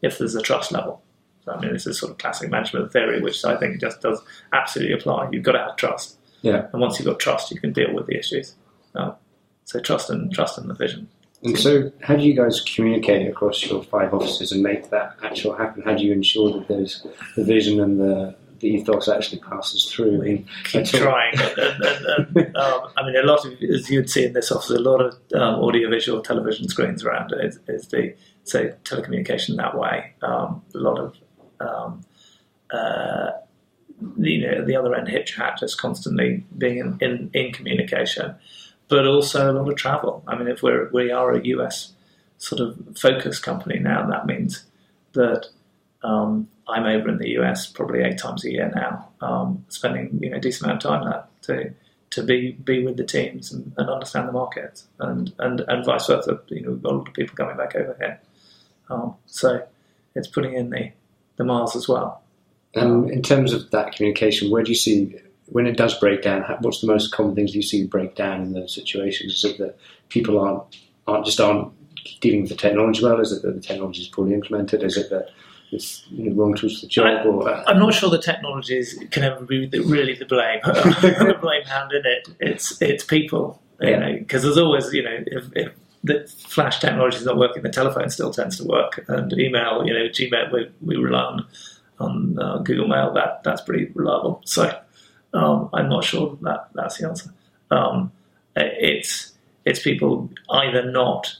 if 0.00 0.16
there's 0.16 0.34
a 0.34 0.40
trust 0.40 0.72
level. 0.72 1.02
So, 1.46 1.52
I 1.52 1.60
mean, 1.60 1.72
this 1.72 1.86
is 1.86 1.98
sort 1.98 2.12
of 2.12 2.18
classic 2.18 2.50
management 2.50 2.92
theory, 2.92 3.22
which 3.22 3.44
I 3.44 3.56
think 3.56 3.80
just 3.80 4.02
does 4.02 4.20
absolutely 4.52 4.94
apply. 4.94 5.30
You've 5.32 5.44
got 5.44 5.52
to 5.52 5.60
have 5.60 5.76
trust, 5.76 6.18
yeah. 6.42 6.66
And 6.72 6.82
once 6.82 6.98
you've 6.98 7.06
got 7.06 7.18
trust, 7.18 7.50
you 7.50 7.60
can 7.60 7.72
deal 7.72 7.94
with 7.94 8.06
the 8.06 8.18
issues. 8.18 8.54
Um, 8.94 9.14
so 9.64 9.80
trust 9.80 10.10
and 10.10 10.32
trust 10.32 10.58
in 10.58 10.68
the 10.68 10.74
vision. 10.74 11.08
And 11.42 11.58
so, 11.58 11.92
how 12.02 12.16
do 12.16 12.22
you 12.22 12.34
guys 12.34 12.60
communicate 12.60 13.28
across 13.28 13.64
your 13.64 13.82
five 13.84 14.12
offices 14.12 14.52
and 14.52 14.62
make 14.62 14.90
that 14.90 15.16
actual 15.22 15.54
happen? 15.54 15.82
How 15.82 15.94
do 15.94 16.04
you 16.04 16.12
ensure 16.12 16.52
that 16.52 16.68
there's 16.68 17.06
the 17.36 17.44
vision 17.44 17.80
and 17.80 18.00
the 18.00 18.36
the 18.60 18.68
ethos 18.68 19.08
actually 19.08 19.40
passes 19.40 19.84
through. 19.84 20.18
We 20.18 20.46
keep 20.64 20.86
trying. 20.86 21.34
and, 21.38 21.58
and, 21.58 22.36
and, 22.36 22.56
um, 22.56 22.88
I 22.96 23.04
mean, 23.04 23.16
a 23.16 23.22
lot 23.22 23.44
of, 23.44 23.52
as 23.62 23.90
you'd 23.90 24.10
see 24.10 24.24
in 24.24 24.32
this 24.32 24.50
office, 24.50 24.70
a 24.70 24.78
lot 24.78 25.00
of 25.00 25.14
um, 25.34 25.56
audiovisual 25.62 26.22
television 26.22 26.68
screens 26.68 27.04
around 27.04 27.32
it 27.32 27.44
is, 27.44 27.58
is 27.68 27.88
the, 27.88 28.14
say, 28.44 28.72
telecommunication 28.84 29.56
that 29.56 29.76
way. 29.76 30.14
Um, 30.22 30.62
a 30.74 30.78
lot 30.78 30.98
of, 30.98 31.16
um, 31.60 32.04
uh, 32.70 33.30
you 34.18 34.46
know, 34.46 34.64
the 34.64 34.76
other 34.76 34.94
end, 34.94 35.08
HipChat, 35.08 35.58
just 35.58 35.80
constantly 35.80 36.44
being 36.56 36.78
in, 36.78 36.98
in, 37.00 37.30
in, 37.32 37.52
communication, 37.52 38.34
but 38.88 39.06
also 39.06 39.50
a 39.50 39.54
lot 39.54 39.68
of 39.68 39.76
travel. 39.76 40.22
I 40.26 40.36
mean, 40.36 40.48
if 40.48 40.62
we're, 40.62 40.90
we 40.90 41.10
are 41.10 41.32
a 41.32 41.44
US 41.46 41.92
sort 42.38 42.60
of 42.60 42.98
focus 42.98 43.38
company 43.38 43.78
now, 43.78 44.06
that 44.08 44.26
means 44.26 44.64
that 45.12 45.46
um, 46.02 46.48
I'm 46.68 46.84
over 46.84 47.08
in 47.08 47.18
the 47.18 47.30
US 47.40 47.66
probably 47.66 48.02
eight 48.02 48.18
times 48.18 48.44
a 48.44 48.50
year 48.50 48.70
now, 48.74 49.08
um, 49.20 49.64
spending 49.68 50.18
you 50.20 50.30
know 50.30 50.36
a 50.36 50.40
decent 50.40 50.64
amount 50.64 50.84
of 50.84 50.90
time 50.90 51.04
there 51.04 51.24
to 51.42 51.74
to 52.10 52.22
be 52.22 52.52
be 52.52 52.84
with 52.84 52.96
the 52.96 53.04
teams 53.04 53.52
and, 53.52 53.72
and, 53.76 53.90
understand 53.90 54.28
the 54.28 54.32
market, 54.32 54.82
and, 55.00 55.32
and 55.38 55.60
and 55.60 55.84
vice 55.84 56.06
versa. 56.06 56.40
You 56.48 56.62
know, 56.62 56.80
a 56.84 56.92
lot 56.92 57.08
of 57.08 57.14
people 57.14 57.36
coming 57.36 57.56
back 57.56 57.74
over 57.74 57.96
here, 57.98 58.20
um, 58.88 59.14
so 59.26 59.66
it's 60.14 60.28
putting 60.28 60.54
in 60.54 60.70
the 60.70 60.92
the 61.36 61.44
miles 61.44 61.76
as 61.76 61.88
well. 61.88 62.22
And 62.74 63.10
in 63.10 63.22
terms 63.22 63.52
of 63.52 63.70
that 63.70 63.94
communication, 63.94 64.50
where 64.50 64.62
do 64.62 64.70
you 64.70 64.76
see 64.76 65.16
when 65.46 65.66
it 65.66 65.76
does 65.76 65.98
break 65.98 66.22
down? 66.22 66.42
What's 66.60 66.80
the 66.80 66.86
most 66.86 67.12
common 67.12 67.34
things 67.34 67.54
you 67.54 67.62
see 67.62 67.86
break 67.86 68.14
down 68.14 68.42
in 68.42 68.52
those 68.52 68.74
situations? 68.74 69.32
Is 69.32 69.44
it 69.44 69.58
that 69.58 69.78
people 70.08 70.38
aren't 70.38 70.62
aren't 71.06 71.24
just 71.24 71.40
aren't 71.40 71.72
dealing 72.20 72.42
with 72.42 72.50
the 72.50 72.56
technology 72.56 73.02
well? 73.02 73.20
Is 73.20 73.32
it 73.32 73.42
that 73.42 73.54
the 73.54 73.60
technology 73.60 74.02
is 74.02 74.08
poorly 74.08 74.34
implemented? 74.34 74.82
Is 74.82 74.96
it 74.96 75.10
that 75.10 75.30
it's 75.72 76.06
you 76.10 76.30
know, 76.30 76.36
wrong 76.36 76.54
tools 76.54 76.80
for 76.80 76.86
the 76.86 76.90
job. 76.90 77.06
I, 77.06 77.24
or, 77.24 77.48
uh, 77.48 77.64
I'm 77.66 77.78
not 77.78 77.94
sure 77.94 78.10
the 78.10 78.18
technologies 78.18 78.98
can 79.10 79.24
ever 79.24 79.44
be 79.44 79.66
the, 79.66 79.80
really 79.80 80.14
the 80.14 80.24
blame, 80.24 80.60
the 80.64 81.36
blame 81.40 81.64
hand 81.64 81.92
in 81.92 82.02
it. 82.04 82.28
It's 82.40 82.80
it's 82.80 83.04
people, 83.04 83.60
you 83.80 83.90
yeah. 83.90 83.98
know, 83.98 84.18
because 84.18 84.42
there's 84.42 84.58
always 84.58 84.92
you 84.92 85.02
know 85.02 85.18
if, 85.26 85.44
if 85.54 85.72
the 86.06 86.26
flash 86.28 86.78
technology 86.78 87.16
is 87.16 87.24
not 87.24 87.36
working, 87.36 87.62
the 87.62 87.68
telephone 87.68 88.10
still 88.10 88.32
tends 88.32 88.56
to 88.58 88.64
work, 88.64 89.04
and 89.08 89.32
email, 89.32 89.84
you 89.86 89.92
know, 89.92 90.08
Gmail 90.08 90.52
we, 90.52 90.70
we 90.80 90.96
rely 90.96 91.22
on 91.22 91.46
on 91.98 92.38
uh, 92.38 92.58
Google 92.58 92.88
Mail. 92.88 93.12
That 93.12 93.42
that's 93.42 93.62
pretty 93.62 93.90
reliable. 93.94 94.42
So 94.44 94.78
um, 95.34 95.68
I'm 95.72 95.88
not 95.88 96.04
sure 96.04 96.38
that 96.42 96.68
that's 96.74 96.98
the 96.98 97.08
answer. 97.08 97.30
Um, 97.70 98.12
it's 98.54 99.32
it's 99.64 99.82
people 99.82 100.30
either 100.50 100.90
not 100.90 101.36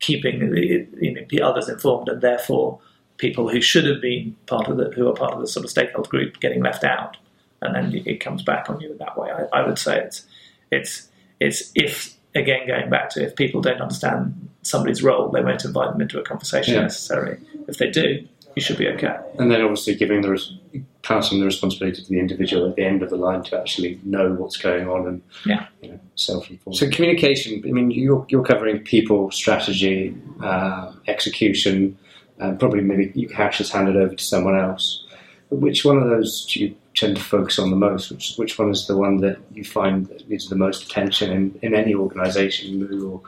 keeping 0.00 0.50
the, 0.50 0.86
you 1.00 1.14
know, 1.14 1.46
others 1.46 1.68
informed 1.68 2.08
and 2.08 2.20
therefore 2.20 2.78
people 3.16 3.48
who 3.48 3.60
should 3.60 3.86
have 3.86 4.02
been 4.02 4.36
part 4.46 4.68
of 4.68 4.76
the, 4.76 4.90
who 4.90 5.08
are 5.08 5.14
part 5.14 5.32
of 5.32 5.40
the 5.40 5.46
sort 5.46 5.64
of 5.64 5.70
stakeholder 5.70 6.10
group 6.10 6.40
getting 6.40 6.62
left 6.62 6.84
out, 6.84 7.16
and 7.62 7.74
then 7.74 8.02
it 8.04 8.20
comes 8.20 8.42
back 8.42 8.68
on 8.68 8.80
you 8.80 8.90
in 8.90 8.98
that 8.98 9.16
way. 9.16 9.30
I, 9.30 9.60
I 9.60 9.66
would 9.66 9.78
say 9.78 10.00
it's 10.00 10.26
it's 10.70 11.08
it's 11.40 11.70
if 11.74 12.16
again 12.34 12.66
going 12.66 12.90
back 12.90 13.10
to 13.10 13.24
if 13.24 13.36
people 13.36 13.60
don't 13.60 13.80
understand 13.80 14.48
somebody's 14.62 15.02
role, 15.02 15.30
they 15.30 15.42
won't 15.42 15.64
invite 15.64 15.92
them 15.92 16.00
into 16.00 16.18
a 16.18 16.22
conversation 16.22 16.74
yeah. 16.74 16.82
necessarily. 16.82 17.38
If 17.68 17.78
they 17.78 17.90
do, 17.90 18.26
you 18.56 18.62
should 18.62 18.78
be 18.78 18.88
okay. 18.88 19.16
And 19.38 19.50
then 19.50 19.60
obviously 19.62 19.94
giving 19.94 20.22
the 20.22 20.82
passing 21.02 21.40
the 21.40 21.46
responsibility 21.46 22.02
to 22.02 22.08
the 22.08 22.18
individual 22.18 22.68
at 22.68 22.76
the 22.76 22.84
end 22.84 23.02
of 23.02 23.10
the 23.10 23.16
line 23.16 23.42
to 23.44 23.58
actually 23.58 24.00
know 24.04 24.32
what's 24.32 24.56
going 24.56 24.88
on 24.88 25.06
and 25.06 25.22
yeah. 25.44 25.66
you 25.82 25.90
know, 25.90 26.00
self-inform. 26.14 26.74
So 26.74 26.88
communication. 26.88 27.62
I 27.66 27.72
mean, 27.72 27.90
you're, 27.90 28.24
you're 28.28 28.44
covering 28.44 28.78
people, 28.80 29.30
strategy, 29.30 30.16
uh, 30.42 30.92
execution 31.06 31.98
and 32.38 32.58
probably 32.58 32.80
maybe 32.80 33.12
you 33.14 33.28
cash 33.28 33.60
is 33.60 33.70
handed 33.70 33.96
over 33.96 34.14
to 34.14 34.24
someone 34.24 34.58
else. 34.58 35.04
But 35.50 35.56
which 35.56 35.84
one 35.84 35.98
of 35.98 36.08
those 36.08 36.46
do 36.46 36.60
you 36.60 36.76
tend 36.94 37.16
to 37.16 37.22
focus 37.22 37.58
on 37.58 37.70
the 37.70 37.76
most? 37.76 38.10
Which 38.10 38.36
which 38.36 38.58
one 38.58 38.70
is 38.70 38.86
the 38.86 38.96
one 38.96 39.18
that 39.18 39.38
you 39.52 39.64
find 39.64 40.06
that 40.06 40.28
needs 40.28 40.48
the 40.48 40.56
most 40.56 40.84
attention 40.84 41.30
in, 41.30 41.58
in 41.62 41.74
any 41.74 41.94
organisation 41.94 43.02
or, 43.04 43.20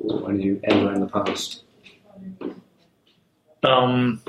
or 0.00 0.30
any, 0.30 0.58
anywhere 0.64 0.94
in 0.94 1.00
the 1.00 1.06
past? 1.06 1.62
Um, 3.62 4.22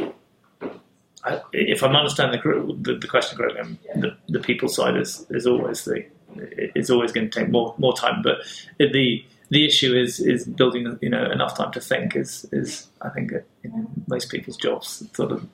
I, 1.24 1.42
if 1.54 1.84
I'm 1.84 1.96
understanding 1.96 2.42
the, 2.44 2.94
the, 2.94 3.00
the 3.00 3.08
question 3.08 3.38
correctly, 3.38 3.78
the, 3.96 4.18
the 4.30 4.40
people 4.40 4.70
side 4.70 4.96
is, 4.98 5.26
is 5.30 5.46
always 5.46 5.86
the 5.86 6.06
it's 6.36 6.90
always 6.90 7.12
going 7.12 7.30
to 7.30 7.40
take 7.40 7.50
more 7.50 7.74
more 7.78 7.96
time. 7.96 8.22
But 8.22 8.40
the 8.78 9.24
the 9.50 9.66
issue 9.66 9.96
is 9.96 10.20
is 10.20 10.46
building 10.46 10.98
you 11.02 11.10
know 11.10 11.30
enough 11.32 11.58
time 11.58 11.72
to 11.74 11.82
think 11.82 12.16
is 12.16 12.46
is 12.52 12.88
I 13.02 13.10
think 13.10 13.32
in 13.64 13.88
most 14.08 14.30
people's 14.30 14.58
jobs 14.58 15.04
sort 15.14 15.32
of 15.32 15.48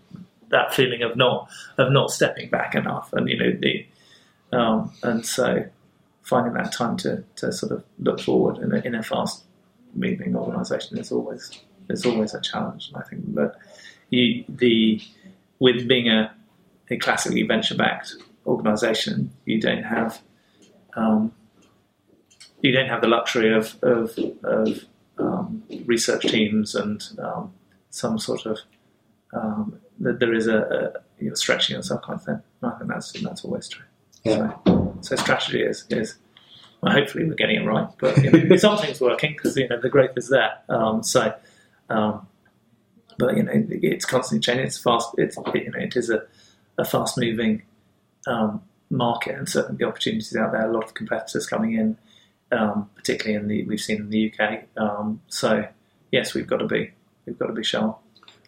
that 0.55 0.73
feeling 0.73 1.03
of 1.03 1.15
not 1.15 1.49
of 1.77 1.91
not 1.91 2.09
stepping 2.09 2.49
back 2.49 2.75
enough 2.75 3.11
and 3.13 3.29
you 3.29 3.37
know 3.37 3.51
the 3.59 3.85
um, 4.55 4.91
and 5.03 5.25
so 5.25 5.65
finding 6.23 6.53
that 6.53 6.71
time 6.71 6.95
to, 6.97 7.23
to 7.35 7.51
sort 7.51 7.71
of 7.71 7.83
look 7.99 8.19
forward 8.19 8.57
in 8.57 8.71
a, 8.73 8.77
in 8.87 8.95
a 8.95 9.03
fast 9.03 9.43
moving 9.93 10.35
organisation 10.35 10.97
is 10.97 11.11
always 11.11 11.59
is 11.89 12.05
always 12.05 12.33
a 12.33 12.41
challenge 12.41 12.87
and 12.87 12.97
I 12.97 13.07
think 13.07 13.35
that 13.35 13.55
you, 14.09 14.45
the 14.47 15.01
with 15.59 15.87
being 15.87 16.09
a, 16.09 16.33
a 16.89 16.97
classically 16.97 17.43
venture 17.43 17.75
backed 17.75 18.15
organisation 18.47 19.31
you 19.45 19.59
don't 19.59 19.83
have 19.83 20.21
um, 20.95 21.33
you 22.61 22.71
don't 22.71 22.87
have 22.87 23.01
the 23.01 23.07
luxury 23.07 23.53
of, 23.53 23.75
of, 23.83 24.17
of 24.43 24.85
um, 25.17 25.63
research 25.85 26.23
teams 26.23 26.73
and 26.73 27.03
um, 27.19 27.53
some 27.89 28.17
sort 28.17 28.45
of 28.45 28.59
um, 29.35 29.79
that 29.99 30.19
there 30.19 30.33
is 30.33 30.47
a, 30.47 30.57
a 30.57 31.23
you 31.23 31.29
know, 31.29 31.35
stretching 31.35 31.75
yourself 31.75 32.01
kind 32.03 32.19
of 32.19 32.25
thing. 32.25 32.41
I 32.63 32.71
think 32.71 32.89
that's 32.89 33.11
that's 33.21 33.45
always 33.45 33.67
true. 33.67 33.85
Yeah. 34.23 34.55
So, 34.65 34.97
so 35.01 35.15
strategy 35.15 35.61
is 35.61 35.85
is 35.89 36.15
well, 36.81 36.93
hopefully 36.93 37.25
we're 37.25 37.35
getting 37.35 37.61
it 37.61 37.65
right, 37.65 37.87
but 37.99 38.17
you 38.23 38.31
know, 38.31 38.55
something's 38.57 39.01
working 39.01 39.33
because 39.33 39.55
you 39.55 39.67
know 39.67 39.79
the 39.79 39.89
growth 39.89 40.17
is 40.17 40.29
there. 40.29 40.57
Um, 40.69 41.03
so, 41.03 41.33
um, 41.89 42.27
but 43.17 43.37
you 43.37 43.43
know 43.43 43.51
it's 43.69 44.05
constantly 44.05 44.41
changing. 44.41 44.65
It's 44.65 44.77
fast. 44.77 45.09
It's 45.17 45.37
it, 45.37 45.63
you 45.63 45.71
know 45.71 45.79
it 45.79 45.95
is 45.95 46.09
a, 46.09 46.23
a 46.77 46.85
fast 46.85 47.17
moving 47.17 47.63
um, 48.27 48.61
market, 48.89 49.35
and 49.35 49.47
certainly 49.47 49.77
the 49.77 49.85
opportunities 49.85 50.35
out 50.35 50.51
there. 50.51 50.69
A 50.69 50.71
lot 50.71 50.83
of 50.83 50.93
competitors 50.93 51.47
coming 51.47 51.73
in 51.73 51.97
um, 52.51 52.89
particularly 52.95 53.35
in 53.35 53.47
the 53.47 53.65
we've 53.65 53.81
seen 53.81 53.97
in 53.97 54.09
the 54.09 54.31
UK. 54.31 54.63
Um, 54.77 55.21
so 55.27 55.67
yes, 56.11 56.33
we've 56.33 56.47
got 56.47 56.57
to 56.57 56.67
be 56.67 56.91
we've 57.25 57.37
got 57.37 57.47
to 57.47 57.53
be 57.53 57.63
sharp. 57.63 57.99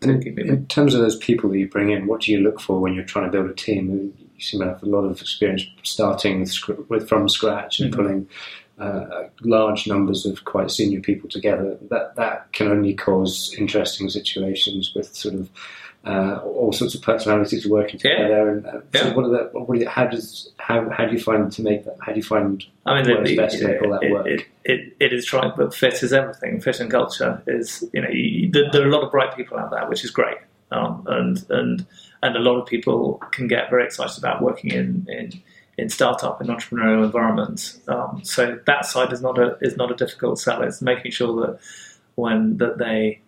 In, 0.02 0.22
in, 0.38 0.68
terms 0.68 0.94
of 0.94 1.02
those 1.02 1.18
people 1.18 1.50
that 1.50 1.58
you 1.58 1.68
bring 1.68 1.90
in, 1.90 2.08
what 2.08 2.22
do 2.22 2.32
you 2.32 2.40
look 2.40 2.60
for 2.60 2.80
when 2.80 2.94
you're 2.94 3.04
trying 3.04 3.26
to 3.26 3.32
build 3.32 3.50
a 3.50 3.54
team? 3.54 4.14
You 4.36 4.42
seem 4.42 4.60
to 4.62 4.68
have 4.68 4.84
a 4.84 4.86
lot 4.86 5.06
of 5.06 5.20
experience 5.20 5.66
starting 5.84 6.42
with, 6.42 6.90
with 6.90 7.10
from 7.10 7.28
scratch 7.28 7.80
and 7.80 7.92
mm-hmm. 7.92 8.02
pulling 8.02 8.30
uh, 8.80 9.30
large 9.42 9.88
numbers 9.88 10.26
of 10.26 10.46
quite 10.46 10.70
senior 10.70 11.00
people 11.00 11.30
together. 11.30 11.78
That 11.90 12.16
that 12.16 12.52
can 12.54 12.68
only 12.68 12.94
cause 12.94 13.56
interesting 13.58 14.10
situations 14.10 14.94
with 14.96 15.16
sort 15.16 15.36
of 15.36 15.50
uh, 16.06 16.40
all 16.44 16.72
sorts 16.72 16.96
of 16.96 17.02
personalities 17.02 17.68
working 17.68 18.00
together. 18.00 18.28
Yeah. 18.30 18.52
And 18.52 18.66
uh, 18.66 18.82
yeah. 18.94 19.04
so 19.04 19.14
what 19.14 19.26
are 19.26 19.30
the, 19.30 19.60
what 19.60 19.76
are 19.76 19.80
the, 19.80 19.90
how 19.90 20.08
does 20.08 20.52
how 20.58 20.90
how 20.90 21.06
do 21.06 21.14
you 21.14 21.20
find 21.20 21.52
to 21.52 21.62
make 21.62 21.86
that? 21.86 21.98
How 22.02 22.14
do 22.14 22.18
you 22.18 22.24
find? 22.24 22.64
I 22.86 23.02
mean, 23.02 23.24
the, 23.24 23.36
best 23.36 23.60
to 23.60 23.68
make 23.68 23.82
all 23.82 23.92
that 23.92 24.04
it, 24.04 24.12
work? 24.12 24.28
It, 24.28 24.46
it, 24.64 24.96
it 25.00 25.14
is 25.14 25.26
trying, 25.26 25.52
but 25.58 25.74
fit 25.74 26.02
is 26.04 26.14
everything. 26.14 26.62
Fit 26.62 26.80
and 26.80 26.90
culture 26.90 27.42
is 27.48 27.84
you 27.94 28.02
know 28.02 28.10
you, 28.10 28.50
there, 28.52 28.72
there, 28.72 28.84
are 28.84 28.88
a 28.88 28.92
lot 28.92 29.04
of 29.04 29.12
bright 29.12 29.36
people 29.36 29.58
out 29.58 29.72
there, 29.72 29.88
which 29.88 30.04
is 30.04 30.12
great, 30.12 30.38
um, 30.72 31.04
and 31.08 31.46
and 31.50 31.86
and 32.24 32.36
a 32.36 32.40
lot 32.40 32.58
of 32.60 32.68
people 32.68 33.16
can 33.32 33.48
get 33.48 33.70
very 33.70 33.86
excited 33.86 34.18
about 34.18 34.42
working 34.42 34.72
in 34.72 35.06
in 35.10 35.42
in 35.78 35.90
startup 35.90 36.42
and 36.42 36.50
entrepreneurial 36.50 37.04
environments. 37.04 37.80
Um, 37.88 38.22
so 38.24 38.60
that 38.66 38.86
side 38.86 39.12
is 39.12 39.22
not 39.22 39.38
a 39.38 39.58
is 39.62 39.78
not 39.78 39.92
a 39.92 39.96
difficult 39.96 40.40
sell. 40.40 40.62
It's 40.64 40.82
making 40.82 41.12
sure 41.12 41.48
that 41.48 41.60
when 42.16 42.58
that 42.58 42.78
they 42.78 43.22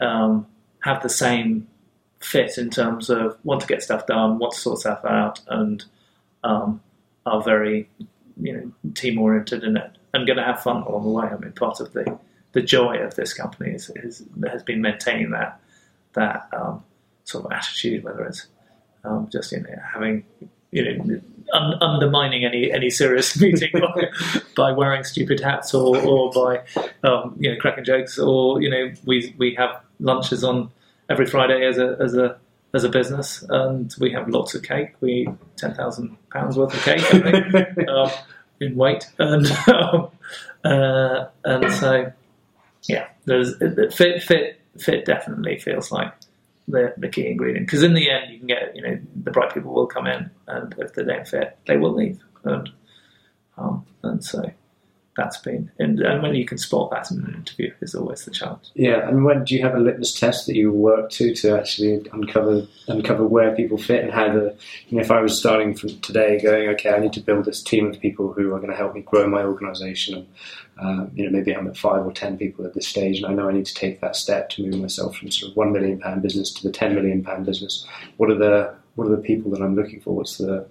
um, 0.00 0.46
have 0.80 1.02
the 1.02 1.08
same 1.08 1.66
fit 2.20 2.58
in 2.58 2.70
terms 2.70 3.10
of 3.10 3.38
want 3.44 3.62
to 3.62 3.66
get 3.66 3.82
stuff 3.82 4.06
done, 4.06 4.38
want 4.38 4.52
to 4.54 4.60
sort 4.60 4.80
stuff 4.80 5.04
out, 5.04 5.40
and 5.48 5.84
um, 6.44 6.80
are 7.26 7.42
very 7.42 7.88
you 8.40 8.52
know 8.52 8.90
team 8.94 9.18
oriented 9.18 9.64
it 9.64 9.76
and 10.12 10.26
going 10.26 10.36
to 10.36 10.44
have 10.44 10.62
fun 10.62 10.82
along 10.82 11.04
the 11.04 11.10
way. 11.10 11.26
I 11.26 11.36
mean, 11.36 11.52
part 11.52 11.80
of 11.80 11.92
the 11.92 12.18
the 12.52 12.62
joy 12.62 12.98
of 12.98 13.14
this 13.14 13.32
company 13.32 13.72
is, 13.72 13.90
is 13.96 14.24
has 14.46 14.62
been 14.62 14.80
maintaining 14.80 15.30
that 15.30 15.60
that 16.14 16.48
um, 16.52 16.82
sort 17.24 17.44
of 17.44 17.52
attitude, 17.52 18.04
whether 18.04 18.24
it's 18.24 18.46
um, 19.04 19.28
just 19.30 19.52
you 19.52 19.60
know 19.60 19.76
having 19.92 20.24
you 20.70 20.84
know 20.84 21.20
un- 21.52 21.78
undermining 21.80 22.44
any 22.44 22.72
any 22.72 22.90
serious 22.90 23.40
meeting 23.40 23.70
by, 23.72 24.08
by, 24.56 24.72
wearing 24.72 25.04
stupid 25.04 25.40
hats 25.40 25.74
or, 25.74 25.96
or 25.98 26.30
by 26.32 26.62
um, 27.08 27.36
you 27.38 27.50
know 27.50 27.58
cracking 27.60 27.84
jokes 27.84 28.18
or 28.18 28.60
you 28.60 28.70
know 28.70 28.92
we 29.04 29.34
we 29.38 29.54
have 29.54 29.80
lunches 30.00 30.42
on 30.44 30.70
every 31.10 31.26
Friday 31.26 31.66
as 31.66 31.76
a 31.78 31.96
as 32.00 32.14
a 32.14 32.38
as 32.72 32.84
a 32.84 32.88
business, 32.88 33.44
and 33.48 33.94
we 33.98 34.12
have 34.12 34.28
lots 34.28 34.54
of 34.54 34.62
cake. 34.62 34.92
We 35.00 35.28
ten 35.56 35.74
thousand 35.74 36.16
pounds 36.30 36.56
worth 36.56 36.72
of 36.72 36.82
cake, 36.82 37.02
I 37.12 37.20
think, 37.42 37.88
um, 37.88 38.10
in 38.60 38.76
weight, 38.76 39.10
and 39.18 39.46
um, 39.68 40.08
uh, 40.64 41.26
and 41.44 41.72
so 41.72 42.12
yeah, 42.88 43.08
there's 43.24 43.56
fit 43.94 44.22
fit 44.22 44.60
fit 44.78 45.04
definitely 45.04 45.58
feels 45.58 45.90
like 45.90 46.12
the 46.68 46.94
the 46.96 47.08
key 47.08 47.26
ingredient. 47.26 47.66
Because 47.66 47.82
in 47.82 47.94
the 47.94 48.08
end 48.10 48.32
you 48.32 48.38
can 48.38 48.46
get 48.46 48.74
you 48.74 48.82
know 48.82 48.98
the 49.24 49.30
bright 49.30 49.52
people 49.52 49.72
will 49.72 49.86
come 49.86 50.06
in 50.06 50.30
and 50.46 50.74
if 50.78 50.94
they 50.94 51.04
don't 51.04 51.26
fit 51.26 51.58
they 51.66 51.76
will 51.76 51.94
leave. 51.94 52.20
And 52.44 52.70
um, 53.58 53.84
and 54.02 54.24
so 54.24 54.50
that's 55.20 55.38
been 55.38 55.70
and, 55.78 56.00
and 56.00 56.22
when 56.22 56.34
you 56.34 56.46
can 56.46 56.56
spot 56.56 56.90
that 56.90 57.10
in 57.10 57.18
an 57.18 57.34
interview 57.34 57.72
is 57.80 57.94
always 57.94 58.24
the 58.24 58.30
challenge. 58.30 58.70
Yeah, 58.74 59.06
and 59.06 59.24
when 59.24 59.44
do 59.44 59.54
you 59.54 59.62
have 59.62 59.74
a 59.74 59.78
litmus 59.78 60.18
test 60.18 60.46
that 60.46 60.56
you 60.56 60.72
work 60.72 61.10
to 61.10 61.34
to 61.34 61.58
actually 61.58 62.08
uncover 62.12 62.66
uncover 62.88 63.26
where 63.26 63.54
people 63.54 63.76
fit 63.76 64.02
and 64.02 64.12
how 64.12 64.32
the 64.32 64.56
you 64.88 64.96
know 64.96 65.02
if 65.02 65.10
I 65.10 65.20
was 65.20 65.38
starting 65.38 65.74
from 65.74 66.00
today 66.00 66.40
going 66.40 66.68
okay 66.70 66.90
I 66.90 66.98
need 66.98 67.12
to 67.14 67.20
build 67.20 67.44
this 67.44 67.62
team 67.62 67.90
of 67.90 68.00
people 68.00 68.32
who 68.32 68.54
are 68.54 68.58
going 68.58 68.70
to 68.70 68.76
help 68.76 68.94
me 68.94 69.02
grow 69.02 69.28
my 69.28 69.42
organisation 69.42 70.14
and 70.14 70.26
um, 70.78 71.10
you 71.14 71.24
know 71.24 71.30
maybe 71.30 71.54
I'm 71.54 71.68
at 71.68 71.76
five 71.76 72.06
or 72.06 72.12
ten 72.12 72.38
people 72.38 72.64
at 72.64 72.74
this 72.74 72.88
stage 72.88 73.18
and 73.18 73.26
I 73.26 73.34
know 73.34 73.48
I 73.48 73.52
need 73.52 73.66
to 73.66 73.74
take 73.74 74.00
that 74.00 74.16
step 74.16 74.48
to 74.50 74.62
move 74.62 74.80
myself 74.80 75.16
from 75.16 75.30
sort 75.30 75.50
of 75.50 75.56
one 75.56 75.72
million 75.72 76.00
pound 76.00 76.22
business 76.22 76.52
to 76.54 76.62
the 76.62 76.72
ten 76.72 76.94
million 76.94 77.22
pound 77.22 77.44
business. 77.44 77.86
What 78.16 78.30
are 78.30 78.38
the 78.38 78.74
what 78.94 79.06
are 79.06 79.16
the 79.16 79.22
people 79.22 79.50
that 79.52 79.62
I'm 79.62 79.76
looking 79.76 80.00
for? 80.00 80.14
What's 80.14 80.38
the 80.38 80.66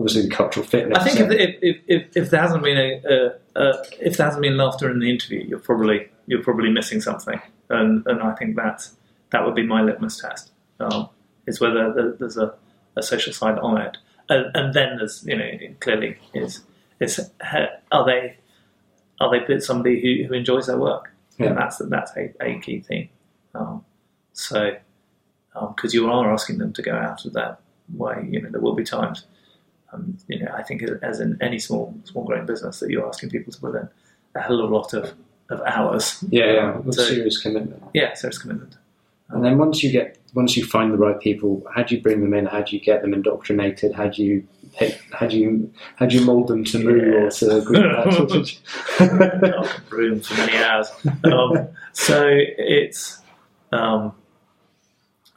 obviously 0.00 0.22
the 0.22 0.34
cultural 0.34 0.64
fit. 0.64 0.96
I 0.96 1.04
think 1.04 1.20
if, 1.20 1.30
if, 1.62 1.82
if, 1.86 2.16
if, 2.16 2.30
there 2.30 2.40
hasn't 2.40 2.62
been 2.62 2.78
a, 2.78 3.02
a, 3.04 3.62
a, 3.62 3.82
if 4.00 4.16
there 4.16 4.26
hasn't 4.26 4.42
been 4.42 4.56
laughter 4.56 4.90
in 4.90 4.98
the 4.98 5.10
interview, 5.10 5.44
you're 5.46 5.58
probably 5.58 6.08
you're 6.26 6.42
probably 6.42 6.70
missing 6.70 7.00
something, 7.00 7.40
and 7.68 8.06
and 8.06 8.22
I 8.22 8.34
think 8.34 8.56
that 8.56 8.88
that 9.30 9.44
would 9.44 9.54
be 9.54 9.66
my 9.66 9.82
litmus 9.82 10.18
test. 10.18 10.52
Um, 10.80 11.10
is 11.46 11.60
whether 11.60 12.14
there's 12.18 12.38
a, 12.38 12.54
a 12.96 13.02
social 13.02 13.32
side 13.32 13.58
on 13.58 13.78
it, 13.78 13.98
and, 14.30 14.56
and 14.56 14.74
then 14.74 14.96
there's 14.96 15.24
you 15.26 15.36
know 15.36 15.50
clearly 15.80 16.16
is 16.32 16.62
is 17.00 17.30
are 17.92 18.06
they 18.06 18.36
are 19.20 19.46
they 19.46 19.60
somebody 19.60 20.00
who, 20.00 20.28
who 20.28 20.34
enjoys 20.34 20.66
their 20.66 20.78
work, 20.78 21.12
yeah. 21.38 21.48
and 21.48 21.58
that's 21.58 21.78
that's 21.88 22.16
a, 22.16 22.32
a 22.40 22.58
key 22.60 22.80
thing. 22.80 23.10
Um, 23.54 23.84
so 24.32 24.76
because 25.52 25.94
um, 25.94 26.00
you 26.00 26.10
are 26.10 26.32
asking 26.32 26.58
them 26.58 26.72
to 26.72 26.82
go 26.82 26.94
out 26.94 27.26
of 27.26 27.34
that 27.34 27.60
way, 27.92 28.26
you 28.30 28.40
know 28.40 28.48
there 28.50 28.62
will 28.62 28.74
be 28.74 28.84
times 28.84 29.24
um, 29.92 30.16
you 30.28 30.38
know, 30.38 30.52
I 30.54 30.62
think 30.62 30.82
as 31.02 31.20
in 31.20 31.36
any 31.40 31.58
small 31.58 31.94
small 32.04 32.24
growing 32.24 32.46
business 32.46 32.80
that 32.80 32.90
you're 32.90 33.06
asking 33.06 33.30
people 33.30 33.52
to 33.52 33.60
put 33.60 33.74
in 33.74 33.88
a 34.34 34.40
hell 34.40 34.60
of 34.60 34.70
a 34.70 34.74
lot 34.74 34.94
of, 34.94 35.12
of 35.48 35.60
hours. 35.62 36.22
Yeah, 36.28 36.52
yeah, 36.52 36.80
so, 36.90 37.02
serious 37.02 37.38
commitment. 37.38 37.82
Yeah, 37.94 38.14
serious 38.14 38.38
commitment. 38.38 38.76
And 39.30 39.44
then 39.44 39.58
once 39.58 39.82
you 39.82 39.90
get 39.90 40.18
once 40.34 40.56
you 40.56 40.64
find 40.64 40.92
the 40.92 40.98
right 40.98 41.20
people, 41.20 41.64
how 41.74 41.82
do 41.82 41.94
you 41.94 42.00
bring 42.00 42.20
them 42.20 42.34
in? 42.34 42.46
How 42.46 42.62
do 42.62 42.76
you 42.76 42.80
get 42.80 43.02
them 43.02 43.14
indoctrinated? 43.14 43.94
How 43.94 44.08
do 44.08 44.22
you 44.22 44.46
how 45.12 45.26
do 45.26 45.36
you 45.36 45.72
how 45.96 46.06
do 46.06 46.16
you 46.16 46.24
mould 46.24 46.46
them 46.48 46.64
to 46.64 46.78
move 46.78 47.02
or 47.02 47.30
to 47.30 47.60
green 47.64 47.82
room 49.90 50.20
for 50.20 50.34
many 50.34 50.56
hours. 50.56 50.90
Um, 51.24 51.68
so 51.92 52.28
it's 52.28 53.20
um, 53.72 54.12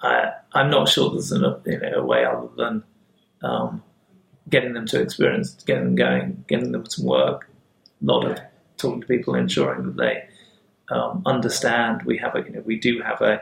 I, 0.01 0.33
am 0.53 0.69
not 0.69 0.89
sure 0.89 1.12
there's 1.12 1.31
a, 1.31 1.62
you 1.65 1.79
know, 1.79 1.93
a 1.95 2.03
way 2.03 2.25
other 2.25 2.50
than 2.57 2.83
um, 3.41 3.81
getting 4.53 4.74
them 4.74 4.86
to 4.86 5.01
experience, 5.01 5.55
getting 5.65 5.83
them 5.83 5.95
going, 5.95 6.45
getting 6.48 6.72
them 6.72 6.86
some 6.86 7.05
work, 7.05 7.50
a 8.03 8.05
lot 8.05 8.24
of 8.24 8.38
talking 8.77 9.01
to 9.01 9.07
people, 9.07 9.33
ensuring 9.33 9.83
that 9.83 9.98
they 9.98 10.15
um, 10.95 11.24
understand. 11.25 12.03
We 12.03 12.19
have 12.19 12.36
a, 12.36 12.41
you 12.43 12.51
know, 12.51 12.62
we 12.63 12.77
do 12.79 13.01
have 13.01 13.19
a, 13.22 13.41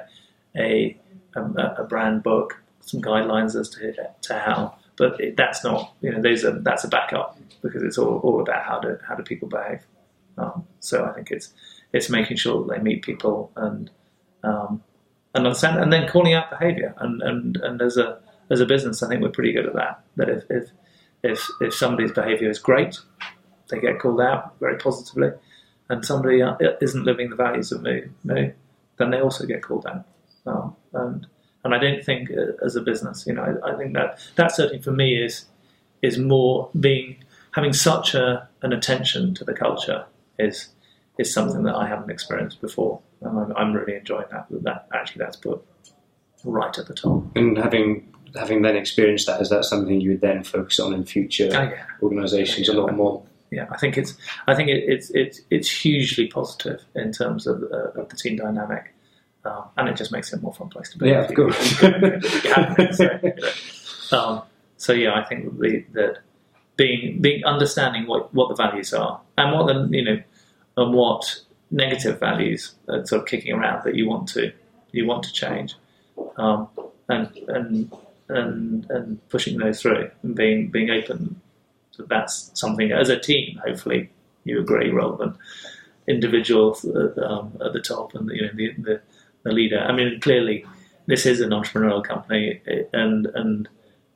a, 0.55 0.97
a, 1.35 1.41
a 1.79 1.83
brand 1.83 2.23
book, 2.23 2.63
some 2.79 3.01
guidelines 3.01 3.59
as 3.59 3.67
to, 3.71 3.93
to 4.21 4.39
how, 4.39 4.75
but 4.95 5.19
it, 5.19 5.35
that's 5.35 5.65
not, 5.65 5.93
you 5.99 6.11
know, 6.13 6.21
those 6.21 6.45
are, 6.45 6.57
that's 6.61 6.85
a 6.85 6.87
backup 6.87 7.37
because 7.61 7.83
it's 7.83 7.97
all, 7.97 8.19
all 8.19 8.39
about 8.39 8.63
how 8.63 8.79
do, 8.79 8.97
how 9.05 9.13
do 9.13 9.23
people 9.23 9.49
behave. 9.49 9.85
Um, 10.37 10.65
so 10.79 11.03
I 11.03 11.11
think 11.11 11.29
it's, 11.29 11.51
it's 11.91 12.09
making 12.09 12.37
sure 12.37 12.63
that 12.63 12.73
they 12.73 12.81
meet 12.81 13.01
people 13.01 13.51
and, 13.57 13.91
um, 14.45 14.81
and 15.35 15.45
understand, 15.45 15.77
and 15.77 15.91
then 15.91 16.07
calling 16.07 16.33
out 16.33 16.49
behaviour. 16.49 16.93
And, 16.99 17.21
and, 17.21 17.57
and 17.57 17.81
as 17.81 17.97
a, 17.97 18.19
as 18.49 18.61
a 18.61 18.65
business, 18.65 19.03
I 19.03 19.09
think 19.09 19.21
we're 19.21 19.29
pretty 19.29 19.51
good 19.51 19.65
at 19.65 19.75
that. 19.75 20.05
That 20.15 20.29
if, 20.29 20.43
if 20.49 20.69
if 21.23 21.47
if 21.59 21.73
somebody's 21.73 22.11
behaviour 22.11 22.49
is 22.49 22.59
great, 22.59 22.99
they 23.69 23.79
get 23.79 23.99
called 23.99 24.21
out 24.21 24.59
very 24.59 24.77
positively, 24.77 25.29
and 25.89 26.05
somebody 26.05 26.41
uh, 26.41 26.55
isn't 26.81 27.03
living 27.03 27.29
the 27.29 27.35
values 27.35 27.71
of 27.71 27.81
Moo, 27.81 28.09
Moo 28.23 28.51
then 29.01 29.11
they 29.11 29.19
also 29.19 29.45
get 29.45 29.63
called 29.63 29.85
out. 29.87 30.05
Um, 30.45 30.75
and 30.93 31.27
and 31.63 31.75
I 31.75 31.79
don't 31.79 32.03
think 32.03 32.29
uh, 32.31 32.65
as 32.65 32.75
a 32.75 32.81
business, 32.81 33.25
you 33.27 33.33
know, 33.33 33.59
I, 33.63 33.71
I, 33.71 33.77
think 33.77 33.93
that 33.93 34.19
that 34.35 34.51
certainly 34.51 34.81
for 34.81 34.91
me 34.91 35.21
is 35.21 35.45
is 36.01 36.17
more 36.17 36.69
being 36.79 37.17
having 37.51 37.73
such 37.73 38.15
a 38.15 38.47
an 38.61 38.73
attention 38.73 39.35
to 39.35 39.43
the 39.43 39.53
culture 39.53 40.05
is 40.39 40.69
is 41.17 41.33
something 41.33 41.63
that 41.63 41.75
I 41.75 41.87
haven't 41.87 42.09
experienced 42.09 42.61
before, 42.61 43.01
and 43.21 43.39
I'm, 43.39 43.55
I'm 43.55 43.73
really 43.73 43.95
enjoying 43.95 44.27
that. 44.31 44.47
That 44.49 44.87
actually 44.93 45.19
that's 45.19 45.37
put 45.37 45.63
right 46.43 46.75
at 46.77 46.87
the 46.87 46.93
top. 46.93 47.23
And 47.35 47.57
having 47.57 48.11
having 48.35 48.61
then 48.61 48.75
experienced 48.75 49.27
that, 49.27 49.41
is 49.41 49.49
that 49.49 49.65
something 49.65 50.01
you 50.01 50.11
would 50.11 50.21
then 50.21 50.43
focus 50.43 50.79
on 50.79 50.93
in 50.93 51.05
future 51.05 51.49
oh, 51.53 51.61
yeah. 51.61 51.85
organisations 52.01 52.67
yeah, 52.67 52.73
yeah. 52.73 52.79
a 52.79 52.81
lot 52.81 52.95
more? 52.95 53.23
Yeah, 53.51 53.67
I 53.69 53.77
think 53.77 53.97
it's 53.97 54.15
I 54.47 54.55
think 54.55 54.69
it, 54.69 54.83
it's 54.87 55.09
it's 55.09 55.41
it's 55.49 55.69
hugely 55.69 56.27
positive 56.27 56.81
in 56.95 57.11
terms 57.11 57.47
of, 57.47 57.63
uh, 57.63 57.99
of 57.99 58.07
the 58.07 58.15
team 58.15 58.37
dynamic, 58.37 58.93
um, 59.43 59.65
and 59.75 59.89
it 59.89 59.97
just 59.97 60.11
makes 60.11 60.31
it 60.31 60.39
a 60.39 60.41
more 60.41 60.53
fun 60.53 60.69
place 60.69 60.89
to 60.91 60.97
be. 60.97 61.09
Yeah, 61.09 61.25
of 61.25 61.35
course. 61.35 61.79
so, 62.97 64.17
um, 64.17 64.41
so 64.77 64.93
yeah, 64.93 65.15
I 65.15 65.25
think 65.25 65.59
the, 65.59 65.83
that 65.91 66.19
being 66.77 67.21
being 67.21 67.43
understanding 67.43 68.07
what, 68.07 68.33
what 68.33 68.49
the 68.49 68.55
values 68.55 68.93
are 68.93 69.19
and 69.37 69.51
what 69.51 69.67
the 69.67 69.87
you 69.91 70.03
know 70.03 70.21
and 70.77 70.93
what 70.93 71.41
negative 71.71 72.19
values 72.19 72.75
are 72.87 73.05
sort 73.05 73.21
of 73.23 73.27
kicking 73.27 73.53
around 73.53 73.83
that 73.83 73.95
you 73.95 74.07
want 74.07 74.29
to 74.29 74.53
you 74.93 75.05
want 75.05 75.23
to 75.23 75.33
change, 75.33 75.75
um, 76.37 76.69
and 77.09 77.35
and 77.49 77.91
and 78.31 78.89
and 78.89 79.29
pushing 79.29 79.57
those 79.57 79.81
through 79.81 80.09
and 80.23 80.35
being 80.35 80.69
being 80.69 80.89
open 80.89 81.41
that 82.01 82.09
that's 82.09 82.51
something 82.59 82.91
as 82.91 83.09
a 83.09 83.19
team. 83.19 83.59
Hopefully, 83.65 84.09
you 84.43 84.59
agree 84.59 84.89
rather 84.89 85.17
than 85.17 85.37
individuals 86.07 86.85
um, 86.85 87.57
at 87.63 87.73
the 87.73 87.81
top 87.81 88.13
and 88.15 88.27
the, 88.27 88.35
you 88.35 88.41
know 88.41 88.51
the, 88.53 88.73
the, 88.77 89.01
the 89.43 89.51
leader. 89.51 89.79
I 89.79 89.91
mean, 89.91 90.19
clearly, 90.19 90.65
this 91.05 91.25
is 91.25 91.41
an 91.41 91.51
entrepreneurial 91.51 92.03
company, 92.03 92.61
and 92.93 93.27
and 93.27 93.69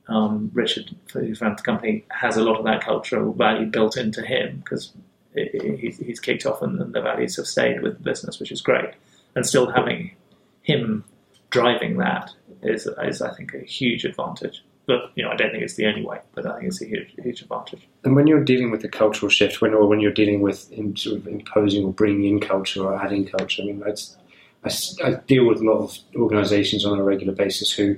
um, 0.08 0.50
Richard, 0.52 0.94
who 1.12 1.34
founded 1.34 1.58
the 1.58 1.62
company, 1.62 2.04
has 2.10 2.36
a 2.36 2.44
lot 2.44 2.58
of 2.58 2.64
that 2.64 2.84
cultural 2.84 3.32
value 3.32 3.66
built 3.66 3.96
into 3.96 4.22
him 4.22 4.58
because 4.58 4.92
he's, 5.34 6.20
kicked 6.20 6.46
off 6.46 6.62
and 6.62 6.94
the 6.94 7.00
values 7.00 7.36
have 7.36 7.46
stayed 7.46 7.82
with 7.82 7.98
the 7.98 8.02
business, 8.02 8.38
which 8.38 8.52
is 8.52 8.62
great. 8.62 8.90
And 9.34 9.44
still 9.44 9.70
having 9.70 10.14
him 10.62 11.04
driving 11.50 11.98
that 11.98 12.30
is, 12.62 12.88
is 13.02 13.22
I 13.22 13.34
think 13.34 13.54
a 13.54 13.60
huge 13.60 14.04
advantage. 14.04 14.64
But 14.86 15.10
you 15.16 15.24
know, 15.24 15.30
I 15.30 15.36
don't 15.36 15.50
think 15.50 15.64
it's 15.64 15.74
the 15.74 15.86
only 15.86 16.04
way, 16.04 16.20
but 16.34 16.46
I 16.46 16.54
think 16.54 16.68
it's 16.68 16.80
a 16.80 16.86
huge, 16.86 17.12
huge 17.18 17.42
advantage. 17.42 17.88
And 18.04 18.14
when 18.14 18.28
you're 18.28 18.44
dealing 18.44 18.70
with 18.70 18.82
the 18.82 18.88
cultural 18.88 19.28
shift, 19.28 19.60
when 19.60 19.74
or 19.74 19.86
when 19.88 20.00
you're 20.00 20.12
dealing 20.12 20.42
with 20.42 20.70
in, 20.70 20.96
sort 20.96 21.16
of 21.16 21.26
imposing 21.26 21.84
or 21.84 21.92
bringing 21.92 22.24
in 22.24 22.40
culture 22.40 22.84
or 22.84 22.94
adding 22.96 23.26
culture, 23.26 23.62
I 23.62 23.66
mean, 23.66 23.82
I, 23.84 24.70
I 25.04 25.14
deal 25.26 25.46
with 25.46 25.60
a 25.60 25.64
lot 25.64 25.78
of 25.78 25.98
organisations 26.14 26.84
on 26.84 26.98
a 26.98 27.02
regular 27.02 27.34
basis 27.34 27.72
who 27.72 27.96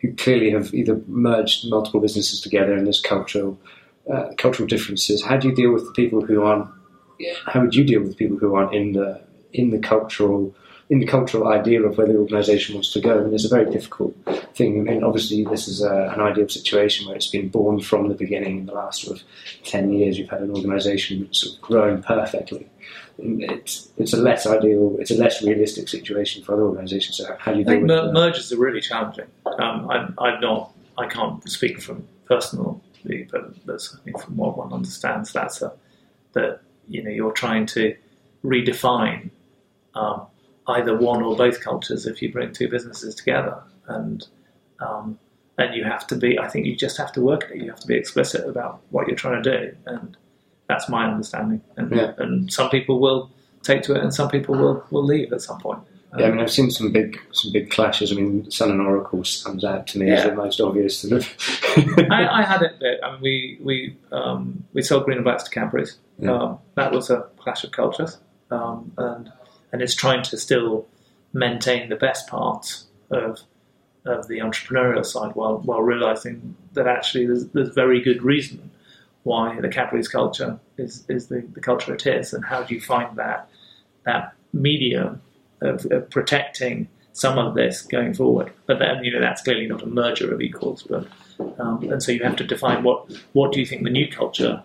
who 0.00 0.12
clearly 0.14 0.50
have 0.50 0.74
either 0.74 1.00
merged 1.06 1.70
multiple 1.70 2.00
businesses 2.00 2.42
together 2.42 2.74
and 2.74 2.84
there's 2.84 3.00
cultural 3.00 3.58
uh, 4.12 4.28
cultural 4.36 4.68
differences. 4.68 5.24
How 5.24 5.38
do 5.38 5.48
you 5.48 5.54
deal 5.54 5.72
with 5.72 5.86
the 5.86 5.92
people 5.92 6.20
who 6.20 6.42
aren't? 6.42 6.68
How 7.46 7.62
would 7.62 7.74
you 7.74 7.82
deal 7.82 8.02
with 8.02 8.16
people 8.16 8.36
who 8.36 8.54
aren't 8.54 8.74
in 8.74 8.92
the 8.92 9.22
in 9.54 9.70
the 9.70 9.78
cultural 9.78 10.54
in 10.88 11.00
the 11.00 11.06
cultural 11.06 11.48
ideal 11.48 11.84
of 11.84 11.98
where 11.98 12.06
the 12.06 12.16
organisation 12.16 12.74
wants 12.74 12.92
to 12.92 13.00
go. 13.00 13.18
And 13.18 13.34
it's 13.34 13.44
a 13.44 13.48
very 13.48 13.70
difficult 13.70 14.14
thing. 14.54 14.80
I 14.80 14.92
mean, 14.92 15.02
obviously, 15.02 15.44
this 15.44 15.66
is 15.66 15.82
a, 15.82 16.12
an 16.14 16.20
ideal 16.20 16.48
situation 16.48 17.06
where 17.06 17.16
it's 17.16 17.26
been 17.26 17.48
born 17.48 17.80
from 17.80 18.08
the 18.08 18.14
beginning. 18.14 18.58
In 18.58 18.66
the 18.66 18.74
last 18.74 19.02
sort 19.02 19.18
of 19.18 19.24
ten 19.64 19.92
years, 19.92 20.18
you've 20.18 20.30
had 20.30 20.42
an 20.42 20.50
organisation 20.50 21.24
that's 21.24 21.40
sort 21.40 21.56
of 21.56 21.60
grown 21.62 22.02
perfectly. 22.02 22.68
It's 23.18 23.88
it's 23.96 24.12
a 24.12 24.18
less 24.18 24.46
ideal, 24.46 24.96
it's 25.00 25.10
a 25.10 25.16
less 25.16 25.42
realistic 25.42 25.88
situation 25.88 26.44
for 26.44 26.52
other 26.52 26.64
organisations. 26.64 27.16
So 27.16 27.34
how 27.38 27.52
do 27.52 27.58
you 27.60 27.64
with 27.64 27.82
mer- 27.82 28.12
mergers 28.12 28.52
are 28.52 28.58
really 28.58 28.80
challenging. 28.80 29.26
Um, 29.58 29.90
I'm, 29.90 30.14
I'm 30.18 30.40
not, 30.40 30.72
I 30.98 31.06
can't 31.06 31.48
speak 31.48 31.80
from 31.80 32.06
personal, 32.26 32.80
but, 33.30 33.52
I 33.66 34.04
think 34.04 34.20
from 34.20 34.36
what 34.36 34.58
one 34.58 34.72
understands, 34.72 35.32
that's 35.32 35.62
a, 35.62 35.72
that 36.34 36.60
you 36.88 37.02
know 37.02 37.10
you're 37.10 37.32
trying 37.32 37.66
to 37.66 37.96
redefine 38.44 39.30
um, 39.94 40.26
either 40.68 40.96
one 40.96 41.22
or 41.22 41.36
both 41.36 41.60
cultures 41.60 42.06
if 42.06 42.20
you 42.22 42.32
bring 42.32 42.52
two 42.52 42.68
businesses 42.68 43.14
together. 43.14 43.62
And 43.88 44.26
um, 44.80 45.18
and 45.58 45.74
you 45.74 45.84
have 45.84 46.06
to 46.08 46.16
be. 46.16 46.38
I 46.38 46.48
think 46.48 46.66
you 46.66 46.76
just 46.76 46.96
have 46.98 47.12
to 47.12 47.20
work 47.20 47.44
at 47.44 47.52
it. 47.52 47.62
You 47.62 47.70
have 47.70 47.80
to 47.80 47.86
be 47.86 47.94
explicit 47.94 48.46
about 48.46 48.80
what 48.90 49.06
you're 49.06 49.16
trying 49.16 49.42
to 49.42 49.58
do, 49.58 49.76
and 49.86 50.16
that's 50.68 50.88
my 50.88 51.06
understanding. 51.06 51.62
And, 51.76 51.94
yeah. 51.94 52.12
and 52.18 52.52
some 52.52 52.68
people 52.68 53.00
will 53.00 53.30
take 53.62 53.82
to 53.84 53.94
it, 53.94 54.02
and 54.02 54.12
some 54.12 54.28
people 54.28 54.54
will, 54.54 54.84
will 54.90 55.04
leave 55.04 55.32
at 55.32 55.40
some 55.40 55.58
point. 55.58 55.80
Yeah, 56.16 56.26
I 56.26 56.30
mean, 56.30 56.40
I've 56.40 56.52
seen 56.52 56.70
some 56.70 56.92
big 56.92 57.18
some 57.32 57.52
big 57.52 57.70
clashes. 57.70 58.12
I 58.12 58.14
mean, 58.14 58.50
Sun 58.50 58.70
and 58.70 58.80
Oracle 58.80 59.24
stands 59.24 59.64
out 59.64 59.86
to 59.88 59.98
me 59.98 60.08
yeah. 60.08 60.14
as 60.14 60.24
the 60.24 60.34
most 60.34 60.60
obvious. 60.60 61.00
Sort 61.00 61.12
of 61.12 61.28
I, 62.10 62.28
I, 62.40 62.42
had 62.42 62.62
it. 62.62 62.76
There. 62.80 63.04
I 63.04 63.12
mean, 63.12 63.20
we 63.22 63.58
we 63.60 63.96
um, 64.12 64.64
we 64.72 64.82
sold 64.82 65.04
Green 65.04 65.18
and 65.18 65.24
Blacks 65.24 65.42
to 65.44 65.50
Cadbury's. 65.50 65.98
Yeah. 66.18 66.32
Um, 66.32 66.58
that 66.74 66.92
was 66.92 67.10
a 67.10 67.28
clash 67.38 67.64
of 67.64 67.72
cultures, 67.72 68.18
um, 68.50 68.92
and 68.96 69.30
and 69.72 69.82
it's 69.82 69.94
trying 69.94 70.22
to 70.22 70.36
still 70.36 70.86
maintain 71.32 71.88
the 71.88 71.96
best 71.96 72.28
parts 72.28 72.86
of 73.10 73.40
of 74.04 74.28
the 74.28 74.38
entrepreneurial 74.38 75.04
side 75.04 75.34
while 75.34 75.58
while 75.58 75.82
realizing 75.82 76.56
that 76.74 76.86
actually 76.86 77.26
there's, 77.26 77.46
there's 77.48 77.70
very 77.70 78.00
good 78.00 78.22
reason 78.22 78.70
why 79.24 79.60
the 79.60 79.68
Cadbury's 79.68 80.06
culture 80.06 80.56
is, 80.78 81.04
is 81.08 81.26
the, 81.26 81.44
the 81.52 81.60
culture 81.60 81.92
it 81.92 82.06
is, 82.06 82.32
and 82.32 82.44
how 82.44 82.62
do 82.62 82.72
you 82.74 82.80
find 82.80 83.16
that 83.18 83.48
that 84.04 84.32
medium 84.52 85.20
of, 85.60 85.84
of 85.90 86.08
protecting 86.10 86.88
some 87.12 87.36
of 87.36 87.56
this 87.56 87.82
going 87.82 88.14
forward? 88.14 88.52
But 88.66 88.78
then 88.78 89.02
you 89.02 89.12
know 89.12 89.20
that's 89.20 89.42
clearly 89.42 89.66
not 89.66 89.82
a 89.82 89.86
merger 89.86 90.32
of 90.32 90.40
equals, 90.40 90.84
but 90.84 91.08
um, 91.58 91.82
and 91.90 92.00
so 92.00 92.12
you 92.12 92.22
have 92.22 92.36
to 92.36 92.44
define 92.44 92.84
what 92.84 93.10
what 93.32 93.52
do 93.52 93.58
you 93.58 93.66
think 93.66 93.82
the 93.82 93.90
new 93.90 94.08
culture 94.08 94.62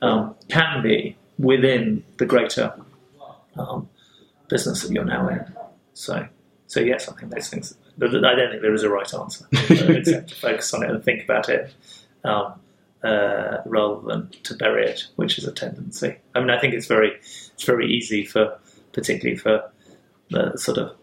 um, 0.00 0.36
can 0.48 0.82
be 0.82 1.16
within 1.38 2.04
the 2.18 2.26
greater 2.26 2.72
um, 3.56 3.88
business 4.48 4.82
that 4.82 4.92
you're 4.92 5.04
now 5.04 5.28
in. 5.28 5.44
So 5.94 6.26
so 6.66 6.80
yes, 6.80 7.08
I 7.08 7.14
think 7.14 7.32
those 7.32 7.48
things. 7.48 7.74
But 7.96 8.14
I 8.14 8.34
don't 8.34 8.50
think 8.50 8.62
there 8.62 8.74
is 8.74 8.84
a 8.84 8.90
right 8.90 9.12
answer, 9.12 9.46
except 9.52 10.28
to 10.28 10.34
focus 10.34 10.72
on 10.72 10.84
it 10.84 10.90
and 10.90 11.02
think 11.02 11.24
about 11.24 11.48
it. 11.48 11.72
Um, 12.24 12.54
uh, 13.02 13.58
rather 13.64 14.00
than 14.06 14.28
to 14.42 14.56
bury 14.56 14.84
it, 14.84 15.06
which 15.16 15.38
is 15.38 15.46
a 15.46 15.52
tendency. 15.52 16.16
I 16.34 16.40
mean, 16.40 16.50
I 16.50 16.58
think 16.58 16.74
it's 16.74 16.86
very 16.86 17.12
it's 17.12 17.64
very 17.64 17.92
easy 17.92 18.24
for, 18.24 18.58
particularly 18.92 19.36
for 19.36 19.70
the 20.30 20.56
sort 20.56 20.78
of 20.78 20.96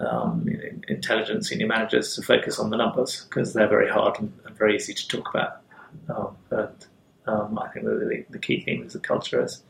um, 0.00 0.48
intelligent 0.88 1.44
senior 1.44 1.66
managers 1.66 2.14
to 2.14 2.22
focus 2.22 2.58
on 2.58 2.70
the 2.70 2.76
numbers 2.76 3.24
because 3.24 3.52
they're 3.52 3.68
very 3.68 3.88
hard 3.88 4.18
and, 4.18 4.32
and, 4.44 4.56
very 4.56 4.76
easy 4.76 4.94
to 4.94 5.08
talk 5.08 5.28
about. 5.28 5.60
Um, 6.08 6.36
but 6.48 6.86
um, 7.26 7.58
I 7.58 7.68
think 7.68 7.86
the, 7.86 8.24
the, 8.28 8.38
key 8.38 8.60
thing 8.60 8.84
is 8.84 8.92
the 8.92 8.98
culture 8.98 9.42
is 9.42 9.62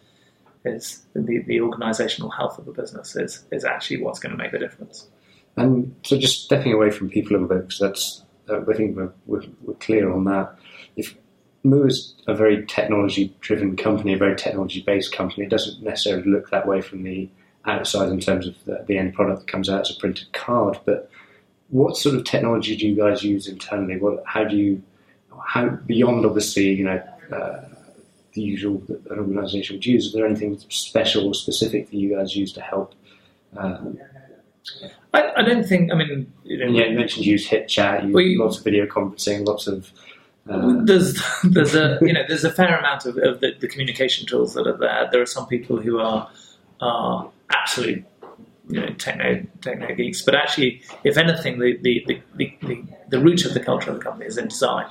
is 0.66 1.02
the, 1.14 1.38
the 1.46 1.58
organisational 1.58 2.34
health 2.34 2.58
of 2.58 2.68
a 2.68 2.72
business 2.72 3.16
is 3.16 3.44
is 3.52 3.64
actually 3.64 4.02
what's 4.02 4.18
going 4.18 4.36
to 4.36 4.42
make 4.42 4.52
the 4.52 4.58
difference. 4.58 5.08
And 5.56 5.94
so, 6.02 6.18
just 6.18 6.44
stepping 6.44 6.72
away 6.72 6.90
from 6.90 7.08
people 7.08 7.32
a 7.32 7.34
little 7.34 7.48
bit, 7.48 7.68
because 7.68 7.78
that's 7.78 8.22
uh, 8.48 8.60
I 8.68 8.74
think 8.74 8.96
we're, 8.96 9.12
we're, 9.26 9.42
we're 9.62 9.74
clear 9.74 10.12
on 10.12 10.24
that. 10.24 10.56
If 10.96 11.14
Moo 11.66 11.84
is 11.84 12.14
a 12.26 12.34
very 12.34 12.64
technology 12.66 13.34
driven 13.40 13.76
company, 13.76 14.14
a 14.14 14.18
very 14.18 14.36
technology 14.36 14.82
based 14.82 15.12
company. 15.12 15.44
It 15.44 15.50
doesn't 15.50 15.82
necessarily 15.82 16.30
look 16.30 16.50
that 16.50 16.66
way 16.66 16.80
from 16.80 17.02
the 17.02 17.28
outside 17.64 18.08
in 18.08 18.20
terms 18.20 18.46
of 18.46 18.54
the, 18.64 18.84
the, 18.86 18.96
end 18.96 19.14
product 19.14 19.40
that 19.40 19.48
comes 19.48 19.68
out 19.68 19.80
as 19.80 19.90
a 19.90 19.98
printed 19.98 20.32
card. 20.32 20.78
But 20.84 21.10
what 21.68 21.96
sort 21.96 22.14
of 22.14 22.24
technology 22.24 22.76
do 22.76 22.86
you 22.86 22.94
guys 22.94 23.24
use 23.24 23.48
internally? 23.48 23.98
What, 23.98 24.22
how 24.24 24.44
do 24.44 24.56
you, 24.56 24.82
how 25.44 25.68
beyond 25.68 26.24
obviously, 26.24 26.70
you 26.70 26.84
know, 26.84 27.02
uh, 27.32 27.64
the 28.36 28.42
usual 28.42 28.78
that 28.86 29.04
an 29.10 29.18
organisation 29.18 29.76
would 29.76 29.86
use? 29.86 30.06
Is 30.06 30.12
there 30.12 30.26
anything 30.26 30.58
special 30.68 31.26
or 31.26 31.34
specific 31.34 31.90
that 31.90 31.96
you 31.96 32.14
guys 32.16 32.36
use 32.36 32.52
to 32.52 32.60
help? 32.60 32.94
Uh, 33.56 33.78
I, 35.12 35.32
I, 35.38 35.42
don't 35.42 35.64
think. 35.64 35.90
I 35.90 35.96
mean, 35.96 36.32
you, 36.44 36.58
know, 36.58 36.66
yeah, 36.66 36.86
you 36.86 36.98
mentioned 36.98 37.26
you 37.26 37.32
use 37.32 37.48
HipChat, 37.48 38.06
you 38.06 38.12
well, 38.12 38.22
you, 38.22 38.38
lots 38.38 38.58
of 38.58 38.64
video 38.64 38.86
conferencing, 38.86 39.46
lots 39.46 39.66
of 39.66 39.90
uh, 40.48 40.84
there's 40.84 41.20
there's 41.44 41.74
a 41.74 41.98
you 42.02 42.12
know 42.12 42.22
there's 42.28 42.44
a 42.44 42.52
fair 42.52 42.78
amount 42.78 43.06
of, 43.06 43.16
of 43.18 43.40
the, 43.40 43.52
the, 43.58 43.66
communication 43.66 44.26
tools 44.26 44.54
that 44.54 44.66
are 44.66 44.76
there. 44.76 45.08
There 45.10 45.22
are 45.22 45.26
some 45.26 45.46
people 45.46 45.80
who 45.80 45.98
are 45.98 46.28
are 46.80 47.30
absolute 47.50 48.04
you 48.68 48.80
know 48.80 48.88
techno 48.94 49.44
techno 49.62 49.94
geeks, 49.94 50.22
but 50.22 50.34
actually, 50.34 50.82
if 51.04 51.16
anything, 51.16 51.58
the 51.58 51.78
the, 51.82 52.22
the, 52.36 52.56
the, 52.62 52.84
the 53.08 53.18
root 53.18 53.44
of 53.44 53.54
the 53.54 53.60
culture 53.60 53.90
of 53.90 53.98
the 53.98 54.04
company 54.04 54.26
is 54.26 54.36
in 54.36 54.48
design, 54.48 54.86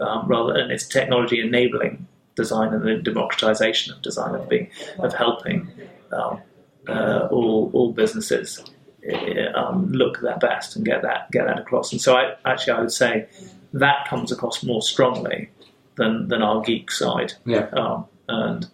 um, 0.00 0.26
rather 0.26 0.56
and 0.56 0.72
it's 0.72 0.86
technology 0.86 1.40
enabling 1.40 2.06
design 2.42 2.72
and 2.74 2.82
the 2.82 2.96
democratization 2.96 3.92
of 3.92 4.00
design 4.02 4.34
of 4.34 4.48
being 4.48 4.68
of 4.98 5.12
helping 5.14 5.70
um, 6.12 6.40
uh, 6.88 7.28
all 7.30 7.70
all 7.72 7.92
businesses 7.92 8.64
uh, 9.12 9.58
um, 9.58 9.92
look 9.92 10.20
their 10.20 10.38
best 10.38 10.76
and 10.76 10.84
get 10.84 11.02
that 11.02 11.30
get 11.30 11.46
that 11.46 11.58
across. 11.58 11.92
And 11.92 12.00
so, 12.00 12.16
I 12.16 12.34
actually 12.44 12.72
I 12.74 12.80
would 12.80 12.92
say 12.92 13.26
that 13.72 14.08
comes 14.08 14.32
across 14.32 14.62
more 14.62 14.82
strongly 14.82 15.50
than 15.96 16.28
than 16.28 16.42
our 16.42 16.62
geek 16.62 16.90
side. 16.90 17.34
Yeah. 17.44 17.68
Um, 17.72 18.06
and 18.28 18.66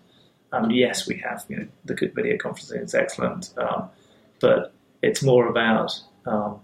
and 0.53 0.73
yes, 0.73 1.07
we 1.09 1.17
have 1.19 1.45
you 1.49 1.57
know 1.57 1.67
the 1.85 1.95
good 1.95 2.15
video 2.15 2.37
conferencing 2.37 2.85
is 2.85 2.95
excellent, 2.95 3.53
um, 3.59 3.89
but 4.41 4.73
it's 5.03 5.23
more 5.23 5.49
about 5.49 5.93
um, 6.25 6.61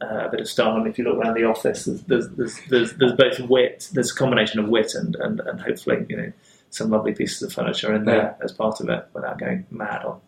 uh, 0.00 0.26
a 0.26 0.28
bit 0.30 0.40
of 0.40 0.48
style. 0.48 0.76
And 0.76 0.86
if 0.86 0.98
you 0.98 1.04
look 1.04 1.16
around 1.16 1.34
the 1.34 1.44
office, 1.44 1.84
there's 1.84 2.02
there's, 2.02 2.28
there's 2.30 2.60
there's, 2.68 2.92
there's 2.94 3.12
both 3.12 3.40
wit, 3.40 3.88
there's 3.92 4.12
a 4.12 4.14
combination 4.14 4.60
of 4.60 4.68
wit 4.68 4.94
and, 4.94 5.16
and, 5.16 5.40
and 5.40 5.60
hopefully 5.60 6.06
you 6.08 6.16
know 6.16 6.32
some 6.70 6.90
lovely 6.90 7.14
pieces 7.14 7.42
of 7.42 7.52
furniture 7.52 7.94
in 7.94 8.04
there 8.04 8.36
yeah. 8.38 8.44
as 8.44 8.52
part 8.52 8.80
of 8.80 8.88
it 8.88 9.06
without 9.14 9.38
going 9.38 9.66
mad 9.70 10.04
on 10.04 10.20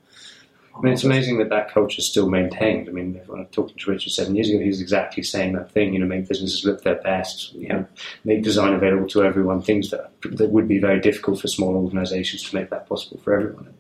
I 0.77 0.81
mean, 0.83 0.93
it's 0.93 1.05
amazing 1.05 1.39
that 1.39 1.49
that 1.51 1.71
culture 1.73 1.99
is 1.99 2.07
still 2.07 2.29
maintained. 2.29 2.89
I 2.89 2.93
mean, 2.93 3.21
when 3.27 3.41
I 3.41 3.43
was 3.43 3.51
talking 3.51 3.77
to 3.77 3.91
Richard 3.91 4.13
seven 4.13 4.37
years 4.37 4.49
ago, 4.49 4.61
he 4.61 4.69
was 4.69 4.81
exactly 4.81 5.23
saying 5.23 5.55
that 5.55 5.73
thing. 5.73 5.93
You 5.93 6.01
know, 6.01 6.07
make 6.07 6.29
businesses 6.29 6.65
look 6.65 6.83
their 6.85 6.97
best. 7.03 7.53
You 7.55 7.69
know, 7.69 7.87
make 8.25 8.43
design 8.43 8.73
available 8.73 9.09
to 9.09 9.25
everyone. 9.25 9.63
Things 9.63 9.91
that 9.91 10.11
that 10.23 10.51
would 10.51 10.69
be 10.69 10.79
very 10.79 11.01
difficult 11.01 11.41
for 11.41 11.49
small 11.49 11.75
organisations 11.75 12.45
to 12.45 12.55
make 12.55 12.71
that 12.71 12.89
possible 12.89 13.19
for 13.19 13.35
everyone. 13.35 13.75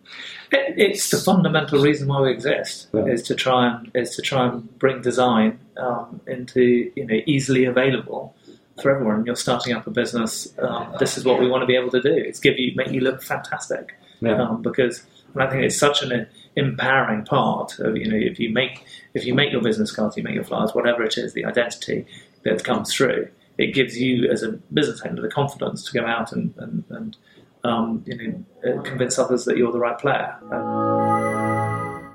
It's 0.52 1.10
the 1.10 1.18
fundamental 1.18 1.80
reason 1.80 2.08
why 2.08 2.22
we 2.22 2.32
exist 2.32 2.88
yeah. 2.92 3.06
is 3.06 3.22
to 3.24 3.34
try 3.34 3.68
and 3.68 3.90
is 3.94 4.16
to 4.16 4.22
try 4.22 4.48
and 4.48 4.78
bring 4.78 5.00
design 5.00 5.60
um, 5.76 6.20
into 6.26 6.90
you 6.96 7.06
know 7.06 7.20
easily 7.24 7.64
available 7.66 8.34
for 8.82 8.90
everyone. 8.90 9.24
You're 9.26 9.36
starting 9.36 9.74
up 9.74 9.86
a 9.86 9.90
business. 9.90 10.52
Um, 10.58 10.96
this 10.98 11.16
is 11.16 11.24
what 11.24 11.38
we 11.38 11.48
want 11.48 11.62
to 11.62 11.66
be 11.66 11.76
able 11.76 11.90
to 11.90 12.02
do. 12.02 12.12
It's 12.12 12.40
give 12.40 12.58
you 12.58 12.72
make 12.74 12.90
you 12.90 13.00
look 13.00 13.22
fantastic 13.22 13.94
yeah. 14.20 14.42
um, 14.42 14.62
because 14.62 15.04
I 15.36 15.46
think 15.46 15.64
it's 15.64 15.78
such 15.78 16.02
an 16.02 16.26
empowering 16.56 17.24
part 17.24 17.78
of 17.78 17.96
you 17.96 18.08
know 18.08 18.16
if 18.16 18.38
you 18.38 18.50
make 18.50 18.84
if 19.14 19.24
you 19.24 19.34
make 19.34 19.52
your 19.52 19.62
business 19.62 19.92
cards, 19.92 20.16
you 20.16 20.22
make 20.22 20.34
your 20.34 20.44
flyers, 20.44 20.74
whatever 20.74 21.02
it 21.02 21.16
is, 21.16 21.32
the 21.32 21.44
identity 21.44 22.06
that 22.44 22.64
comes 22.64 22.92
through, 22.92 23.28
it 23.58 23.74
gives 23.74 23.98
you 23.98 24.30
as 24.30 24.42
a 24.42 24.52
business 24.72 25.00
owner 25.02 25.20
the 25.20 25.28
confidence 25.28 25.84
to 25.84 25.98
go 25.98 26.06
out 26.06 26.32
and 26.32 26.54
and, 26.58 26.84
and 26.90 27.16
um, 27.64 28.02
you 28.06 28.16
know 28.16 28.78
uh, 28.78 28.82
convince 28.82 29.18
others 29.18 29.44
that 29.44 29.56
you're 29.56 29.72
the 29.72 29.78
right 29.78 29.98
player. 29.98 30.36
Um, 30.50 31.29